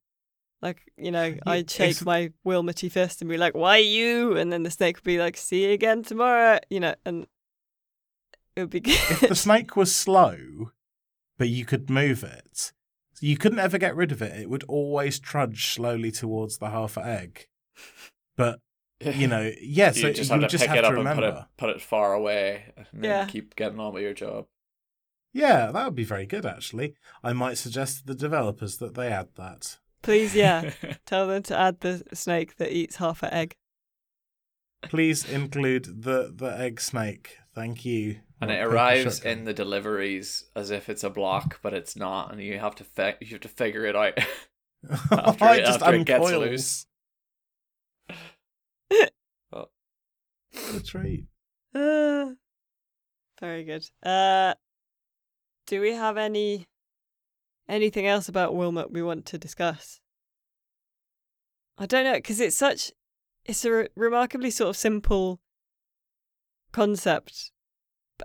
[0.61, 4.53] Like you know, I'd it's- shake my Wilmoty fist and be like, "Why you?" And
[4.53, 7.29] then the snake would be like, "See you again tomorrow." You know, and
[8.57, 8.95] it would be good.
[9.11, 10.72] If the snake was slow,
[11.39, 12.72] but you could move it,
[13.19, 14.39] So you couldn't ever get rid of it.
[14.41, 17.49] It would always trudge slowly towards the half a egg.
[18.37, 18.61] But
[19.01, 19.91] you know, yeah.
[19.91, 21.23] So you just have would to just pick have it to up and remember.
[21.33, 23.27] put it put it far away, and then Yeah.
[23.27, 24.47] keep getting on with your job.
[25.33, 26.47] Yeah, that would be very good.
[26.47, 26.95] Actually,
[27.25, 29.79] I might suggest to the developers that they add that.
[30.03, 30.71] Please, yeah.
[31.07, 33.57] Tell them to add the snake that eats half an egg.
[34.83, 37.39] Please include the the egg snake.
[37.53, 38.21] Thank you.
[38.41, 42.41] And it arrives in the deliveries as if it's a block, but it's not, and
[42.43, 44.18] you have to fi- you have to figure it out.
[45.11, 46.86] after it- just after it gets loose.
[49.51, 51.26] What a treat.
[51.74, 52.30] Uh,
[53.41, 53.84] very good.
[54.03, 54.55] Uh,
[55.66, 56.66] do we have any
[57.68, 60.01] anything else about Wilmot we want to discuss?
[61.76, 62.93] I don't know because it's such
[63.45, 65.41] it's a re- remarkably sort of simple
[66.72, 67.53] concept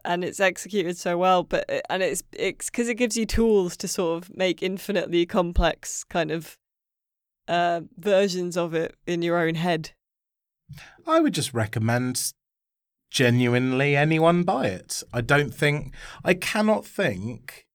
[0.06, 3.88] and it's executed so well but and it's it's because it gives you tools to
[3.88, 6.58] sort of make infinitely complex kind of
[7.48, 9.91] uh versions of it in your own head
[11.06, 12.34] I would just recommend
[13.14, 15.04] genuinely anyone buy it.
[15.14, 17.68] I don't think I cannot think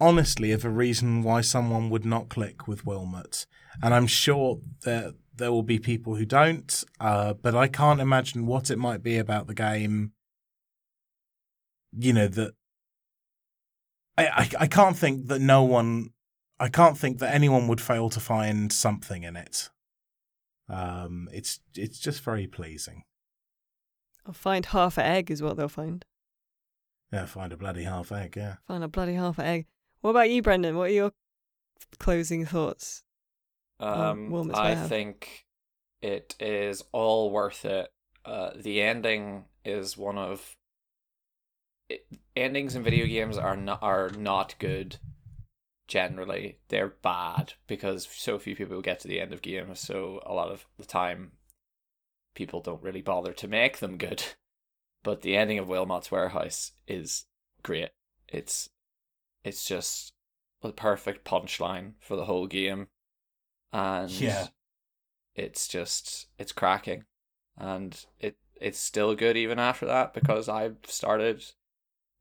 [0.00, 3.46] honestly of a reason why someone would not click with Wilmot.
[3.82, 8.46] And I'm sure that there will be people who don't, uh, but I can't imagine
[8.46, 10.12] what it might be about the game.
[11.98, 12.52] You know that
[14.18, 16.10] I, I I can't think that no one
[16.58, 19.70] I can't think that anyone would fail to find something in it.
[20.68, 23.02] Um, it's it's just very pleasing.
[24.26, 26.04] I'll find half an egg is what they'll find
[27.12, 28.34] Yeah, find a bloody half egg.
[28.36, 28.56] Yeah.
[28.66, 29.66] Find a bloody half egg.
[30.00, 30.76] What about you, Brendan?
[30.76, 31.12] What are your
[31.98, 33.04] closing thoughts?
[33.78, 34.88] Um, Wilmot's I Warehouse.
[34.88, 35.44] think
[36.02, 37.88] it is all worth it.
[38.24, 40.56] Uh, the ending is one of
[41.88, 42.06] it,
[42.36, 44.98] endings in video games are not are not good.
[45.88, 49.80] Generally, they're bad because so few people get to the end of games.
[49.80, 51.32] So a lot of the time,
[52.34, 54.22] people don't really bother to make them good.
[55.04, 57.26] But the ending of Wilmot's Warehouse is
[57.62, 57.90] great.
[58.28, 58.70] It's
[59.44, 60.12] it's just
[60.62, 62.88] the perfect punchline for the whole game
[63.72, 64.48] and Yeah.
[65.34, 67.04] it's just it's cracking
[67.58, 71.44] and it it's still good even after that because I've started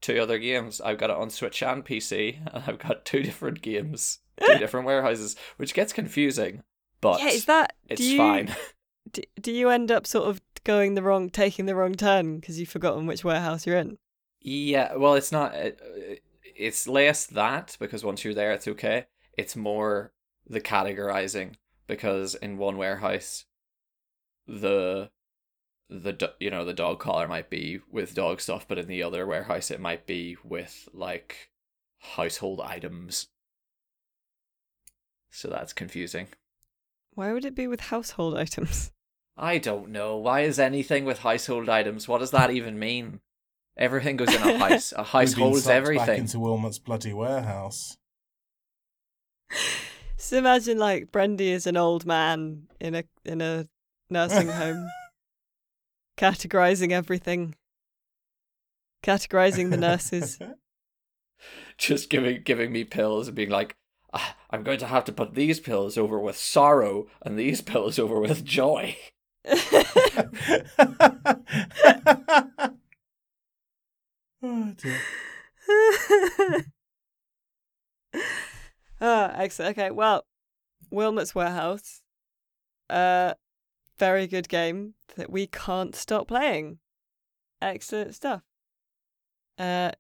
[0.06, 0.80] two other games.
[0.80, 4.86] I've got it on Switch and PC and I've got two different games, two different
[4.86, 6.62] warehouses, which gets confusing,
[7.02, 8.56] but yeah, is that it's you, fine.
[9.12, 12.60] Do, do you end up sort of going the wrong, taking the wrong turn because
[12.60, 14.00] you've forgotten which warehouse you're in?
[14.42, 15.54] Yeah, well, it's not.
[15.54, 19.06] It, it's less that because once you're there, it's okay.
[19.38, 20.12] It's more
[20.50, 21.54] the categorizing
[21.86, 23.46] because in one warehouse,
[24.48, 25.12] the
[25.90, 29.04] the do- you know the dog collar might be with dog stuff, but in the
[29.04, 31.50] other warehouse, it might be with like
[32.00, 33.28] household items.
[35.30, 36.28] So that's confusing.
[37.14, 38.92] Why would it be with household items?
[39.38, 40.18] I don't know.
[40.18, 42.08] Why is anything with household items?
[42.08, 43.20] What does that even mean?
[43.78, 44.94] Everything goes in a house.
[44.94, 47.98] A house We've holds sucked Back into Wilmot's bloody warehouse.
[50.18, 53.68] So imagine like Brendy is an old man in a in a
[54.10, 54.88] nursing home,
[56.18, 57.56] categorizing everything,
[59.04, 60.40] categorizing the nurses.
[61.78, 63.76] just giving giving me pills and being like,
[64.14, 68.00] "Ah, I'm going to have to put these pills over with sorrow and these pills
[68.00, 68.98] over with joy.
[74.42, 75.00] oh dear.
[79.02, 79.78] Ah, excellent.
[79.78, 80.26] Okay, well,
[80.90, 82.02] Wilmot's Warehouse,
[82.90, 83.34] uh,
[83.98, 86.80] very good game that we can't stop playing.
[87.62, 88.42] Excellent stuff.
[89.58, 89.92] Uh,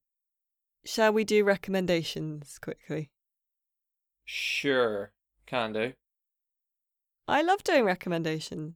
[0.83, 3.11] shall we do recommendations quickly?
[4.25, 5.11] Sure,
[5.45, 5.93] can do.
[7.27, 8.75] I love doing recommendations.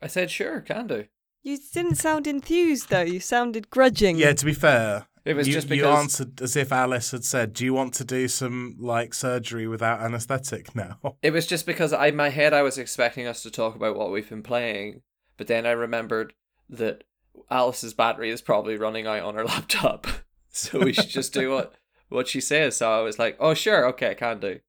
[0.00, 1.06] I said sure, can do.
[1.42, 3.02] You didn't sound enthused though.
[3.02, 4.16] You sounded grudging.
[4.16, 7.24] Yeah, to be fair, It was you, just because you answered as if Alice had
[7.24, 11.64] said, "Do you want to do some like surgery without anaesthetic now?" it was just
[11.64, 14.42] because I in my head I was expecting us to talk about what we've been
[14.42, 15.00] playing,
[15.38, 16.34] but then I remembered
[16.68, 17.04] that
[17.50, 20.06] Alice's battery is probably running out on her laptop,
[20.50, 21.74] so we should just do what
[22.10, 22.76] what she says.
[22.76, 24.60] So I was like, oh sure, okay, I can do.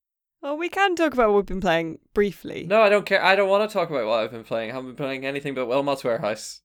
[0.42, 2.66] Well, we can talk about what we've been playing briefly.
[2.70, 3.22] No, I don't care.
[3.22, 4.72] I don't want to talk about what I've been playing.
[4.72, 6.62] I haven't been playing anything but Wilmot's Warehouse.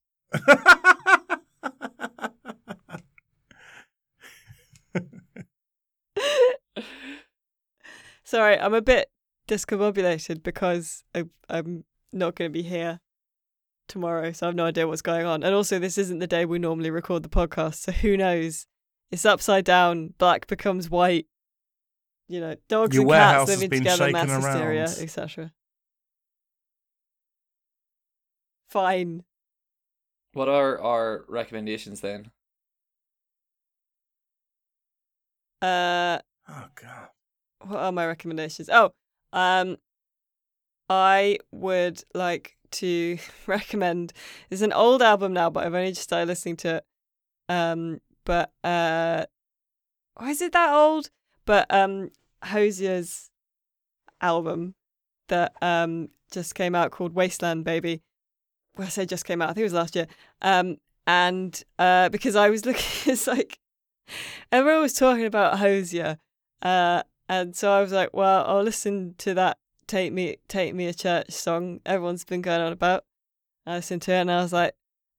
[8.24, 9.10] Sorry, I'm a bit
[9.48, 13.00] discombobulated because I, I'm not going to be here
[13.88, 15.42] tomorrow, so I have no idea what's going on.
[15.42, 18.66] And also, this isn't the day we normally record the podcast, so who knows?
[19.10, 21.26] It's upside down, black becomes white,
[22.28, 25.52] you know, dogs Your and cats living together, mass shaken hysteria, etc.
[28.68, 29.24] Fine.
[30.32, 32.30] What are our recommendations then?
[35.60, 36.20] Uh,
[36.50, 37.08] Oh god.
[37.66, 38.68] what are my recommendations?
[38.72, 38.92] Oh,
[39.32, 39.76] um,
[40.88, 44.12] I would like to recommend.
[44.50, 46.84] It's an old album now, but I've only just started listening to it.
[47.48, 49.26] Um, but uh,
[50.14, 51.10] why is it that old?
[51.46, 52.10] But um,
[52.44, 53.30] Hozier's
[54.20, 54.74] album
[55.28, 58.02] that um just came out called Wasteland Baby.
[58.76, 59.50] Well, I say just came out.
[59.50, 60.06] I think it was last year.
[60.42, 60.76] Um,
[61.06, 63.58] and uh, because I was looking, it's like
[64.52, 66.18] everyone was talking about Hosier,
[66.62, 70.86] uh, and so I was like, well, I'll listen to that "Take Me, Take Me
[70.86, 73.04] a Church" song everyone's been going on about.
[73.66, 74.74] I listened to it and I was like,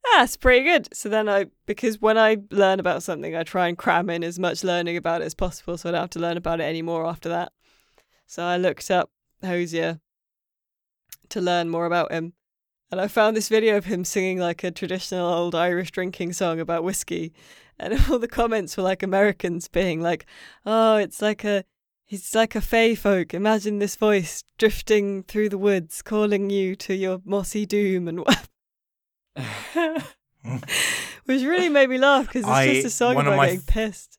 [0.06, 0.89] ah, it's pretty good.
[0.94, 4.39] So then I, because when I learn about something, I try and cram in as
[4.39, 7.06] much learning about it as possible, so I don't have to learn about it anymore
[7.06, 7.52] after that.
[8.28, 9.10] So I looked up
[9.44, 10.00] Hozier
[11.30, 12.34] to learn more about him.
[12.92, 16.60] And I found this video of him singing like a traditional old Irish drinking song
[16.60, 17.34] about whiskey.
[17.80, 20.26] And all the comments were like Americans being like,
[20.66, 21.64] oh, it's like a,
[22.06, 23.34] he's like a fey folk.
[23.34, 28.50] Imagine this voice drifting through the woods, calling you to your mossy doom and what.
[31.26, 34.18] Which really made me laugh because it's I- just a song about getting pissed.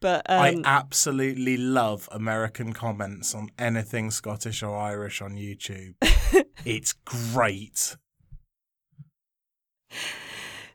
[0.00, 5.94] But I um, absolutely love American comments on anything Scottish or Irish on YouTube.
[6.64, 7.96] it's great.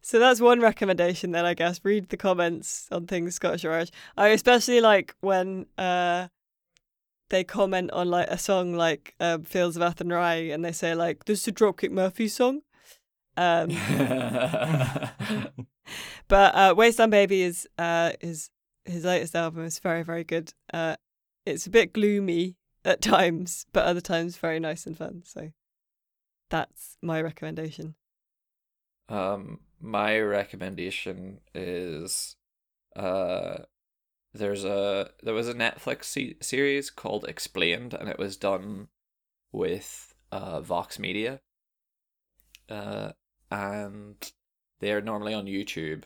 [0.01, 1.79] So that's one recommendation then, I guess.
[1.83, 3.89] Read the comments on things Scottish or Irish.
[4.15, 6.27] I especially like when uh,
[7.29, 11.25] they comment on like a song like um, Fields of Athenry and they say like,
[11.25, 12.61] this is a Dropkick Murphys song.
[13.35, 13.69] Um,
[16.27, 18.51] but uh, Wasteland Baby is uh, his,
[18.85, 20.53] his latest album is very, very good.
[20.73, 20.95] Uh,
[21.45, 25.23] it's a bit gloomy at times, but other times very nice and fun.
[25.25, 25.51] So
[26.49, 27.95] that's my recommendation.
[29.09, 32.35] Um, my recommendation is,
[32.95, 33.57] uh,
[34.33, 38.89] there's a there was a Netflix se- series called Explained, and it was done
[39.51, 41.39] with uh Vox Media.
[42.67, 43.11] Uh,
[43.51, 44.31] and
[44.79, 46.03] they are normally on YouTube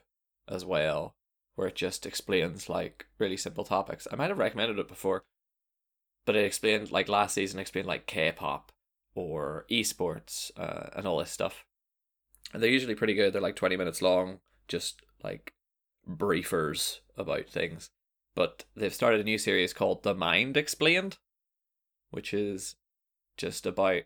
[0.48, 1.16] as well,
[1.60, 4.08] where it just explains like really simple topics.
[4.10, 5.26] I might have recommended it before,
[6.26, 8.72] but it explained like last season explained like K-pop
[9.14, 11.66] or esports uh, and all this stuff.
[12.54, 13.34] And they're usually pretty good.
[13.34, 14.40] They're like 20 minutes long,
[14.70, 15.52] just like
[16.10, 17.90] briefers about things.
[18.36, 21.18] But they've started a new series called The Mind Explained,
[22.10, 22.76] which is
[23.36, 24.04] just about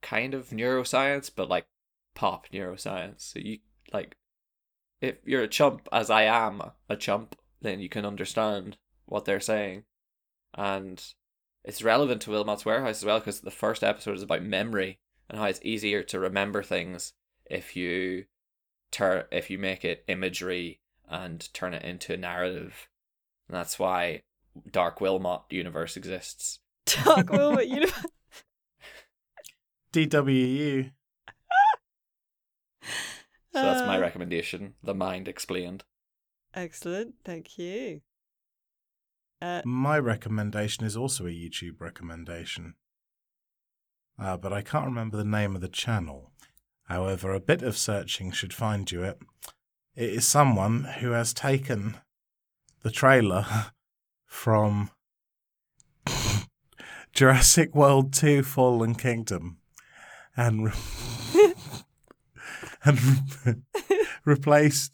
[0.00, 1.66] kind of neuroscience, but like
[2.14, 3.22] pop neuroscience.
[3.22, 3.58] So you
[3.92, 4.16] like,
[5.00, 8.76] if you're a chump, as I am a chump, then you can understand
[9.06, 9.84] what they're saying.
[10.54, 11.02] And
[11.64, 15.38] it's relevant to Wilmot's Warehouse as well because the first episode is about memory and
[15.38, 17.12] how it's easier to remember things
[17.46, 18.24] if you
[18.90, 22.88] turn if you make it imagery and turn it into a narrative.
[23.48, 24.22] And that's why
[24.70, 26.60] Dark Wilmot universe exists.
[26.86, 28.06] Dark Wilmot Universe.
[29.92, 30.90] DWU.
[33.60, 34.74] So that's my Uh, recommendation.
[34.82, 35.84] The Mind Explained.
[36.54, 37.14] Excellent.
[37.24, 38.00] Thank you.
[39.40, 42.74] Uh, My recommendation is also a YouTube recommendation.
[44.18, 46.32] Uh, but I can't remember the name of the channel.
[46.84, 49.20] However, a bit of searching should find you it.
[49.94, 51.98] It is someone who has taken
[52.82, 53.46] the trailer
[54.26, 54.90] from
[57.12, 59.58] Jurassic World 2 Fallen Kingdom
[60.36, 60.72] and, re-
[62.84, 62.98] and
[63.44, 63.54] re-
[64.24, 64.92] replaced.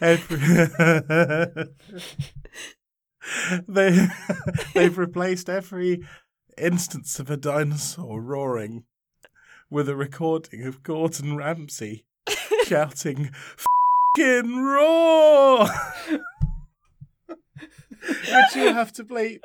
[0.00, 0.38] every
[3.68, 4.06] they
[4.74, 6.06] they've replaced every
[6.58, 8.84] instance of a dinosaur roaring
[9.70, 12.04] with a recording of Gordon Ramsay
[12.64, 13.30] shouting
[14.16, 15.66] "Fucking roar!"
[17.28, 19.40] which you have to bleep.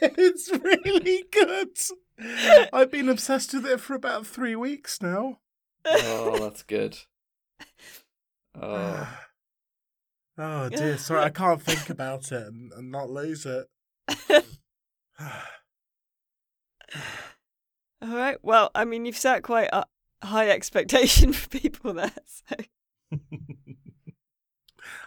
[0.00, 1.76] it's really good.
[2.18, 5.38] I've been obsessed with it for about three weeks now.
[5.84, 6.98] Oh, that's good.
[8.60, 9.08] Oh.
[10.38, 13.66] oh dear, sorry, I can't think about it and, and not lose it.
[18.02, 18.38] all right.
[18.42, 19.84] Well, I mean, you've set quite a
[20.22, 22.12] high expectation for people there.
[22.26, 22.56] So,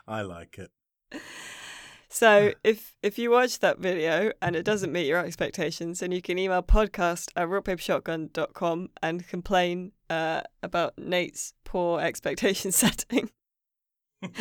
[0.07, 0.71] I like it.
[2.17, 6.19] So if if you watch that video and it doesn't meet your expectations, then you
[6.19, 13.29] can email podcast at rockpapershotgun.com and complain uh, about Nate's poor expectation setting.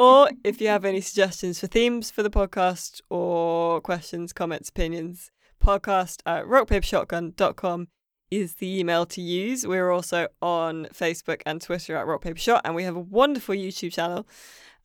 [0.00, 5.30] or if you have any suggestions for themes for the podcast or questions, comments, opinions,
[5.64, 7.86] podcast at rockpapershotgun.com
[8.32, 9.64] is the email to use.
[9.64, 13.54] We're also on Facebook and Twitter at Rock Paper Shot, and we have a wonderful
[13.54, 14.26] YouTube channel,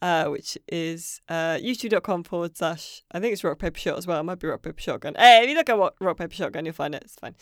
[0.02, 4.20] uh, which is uh, youtube.com forward slash, I think it's Rock Paper Shot as well.
[4.20, 5.16] It might be Rock Paper Shotgun.
[5.18, 7.04] Hey, if you look at what Rock Paper Shotgun, you'll find it.
[7.04, 7.36] It's fine.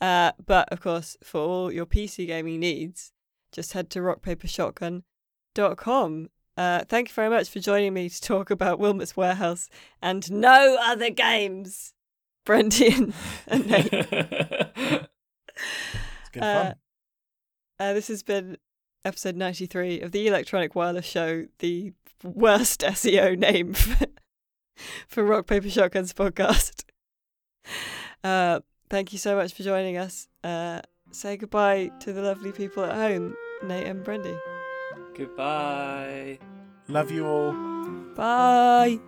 [0.00, 3.12] Uh, but of course, for all your PC gaming needs,
[3.52, 6.28] just head to rockpapershotgun.com.
[6.56, 9.68] Uh, thank you very much for joining me to talk about Wilmot's Warehouse
[10.02, 11.92] and no other games,
[12.44, 13.14] Brendan
[13.46, 13.92] and Nate.
[16.20, 16.74] It's good Uh, fun.
[17.80, 18.56] Uh, this has been
[19.08, 21.92] episode 93 of the Electronic Wireless Show, the
[22.22, 24.06] worst SEO name for,
[25.08, 26.84] for Rock Paper Shotguns podcast.
[28.22, 30.28] Uh, thank you so much for joining us.
[30.44, 33.34] Uh, say goodbye to the lovely people at home,
[33.64, 34.38] Nate and Brendy.
[35.16, 36.38] Goodbye.
[36.88, 37.52] Love you all.
[38.14, 39.00] Bye.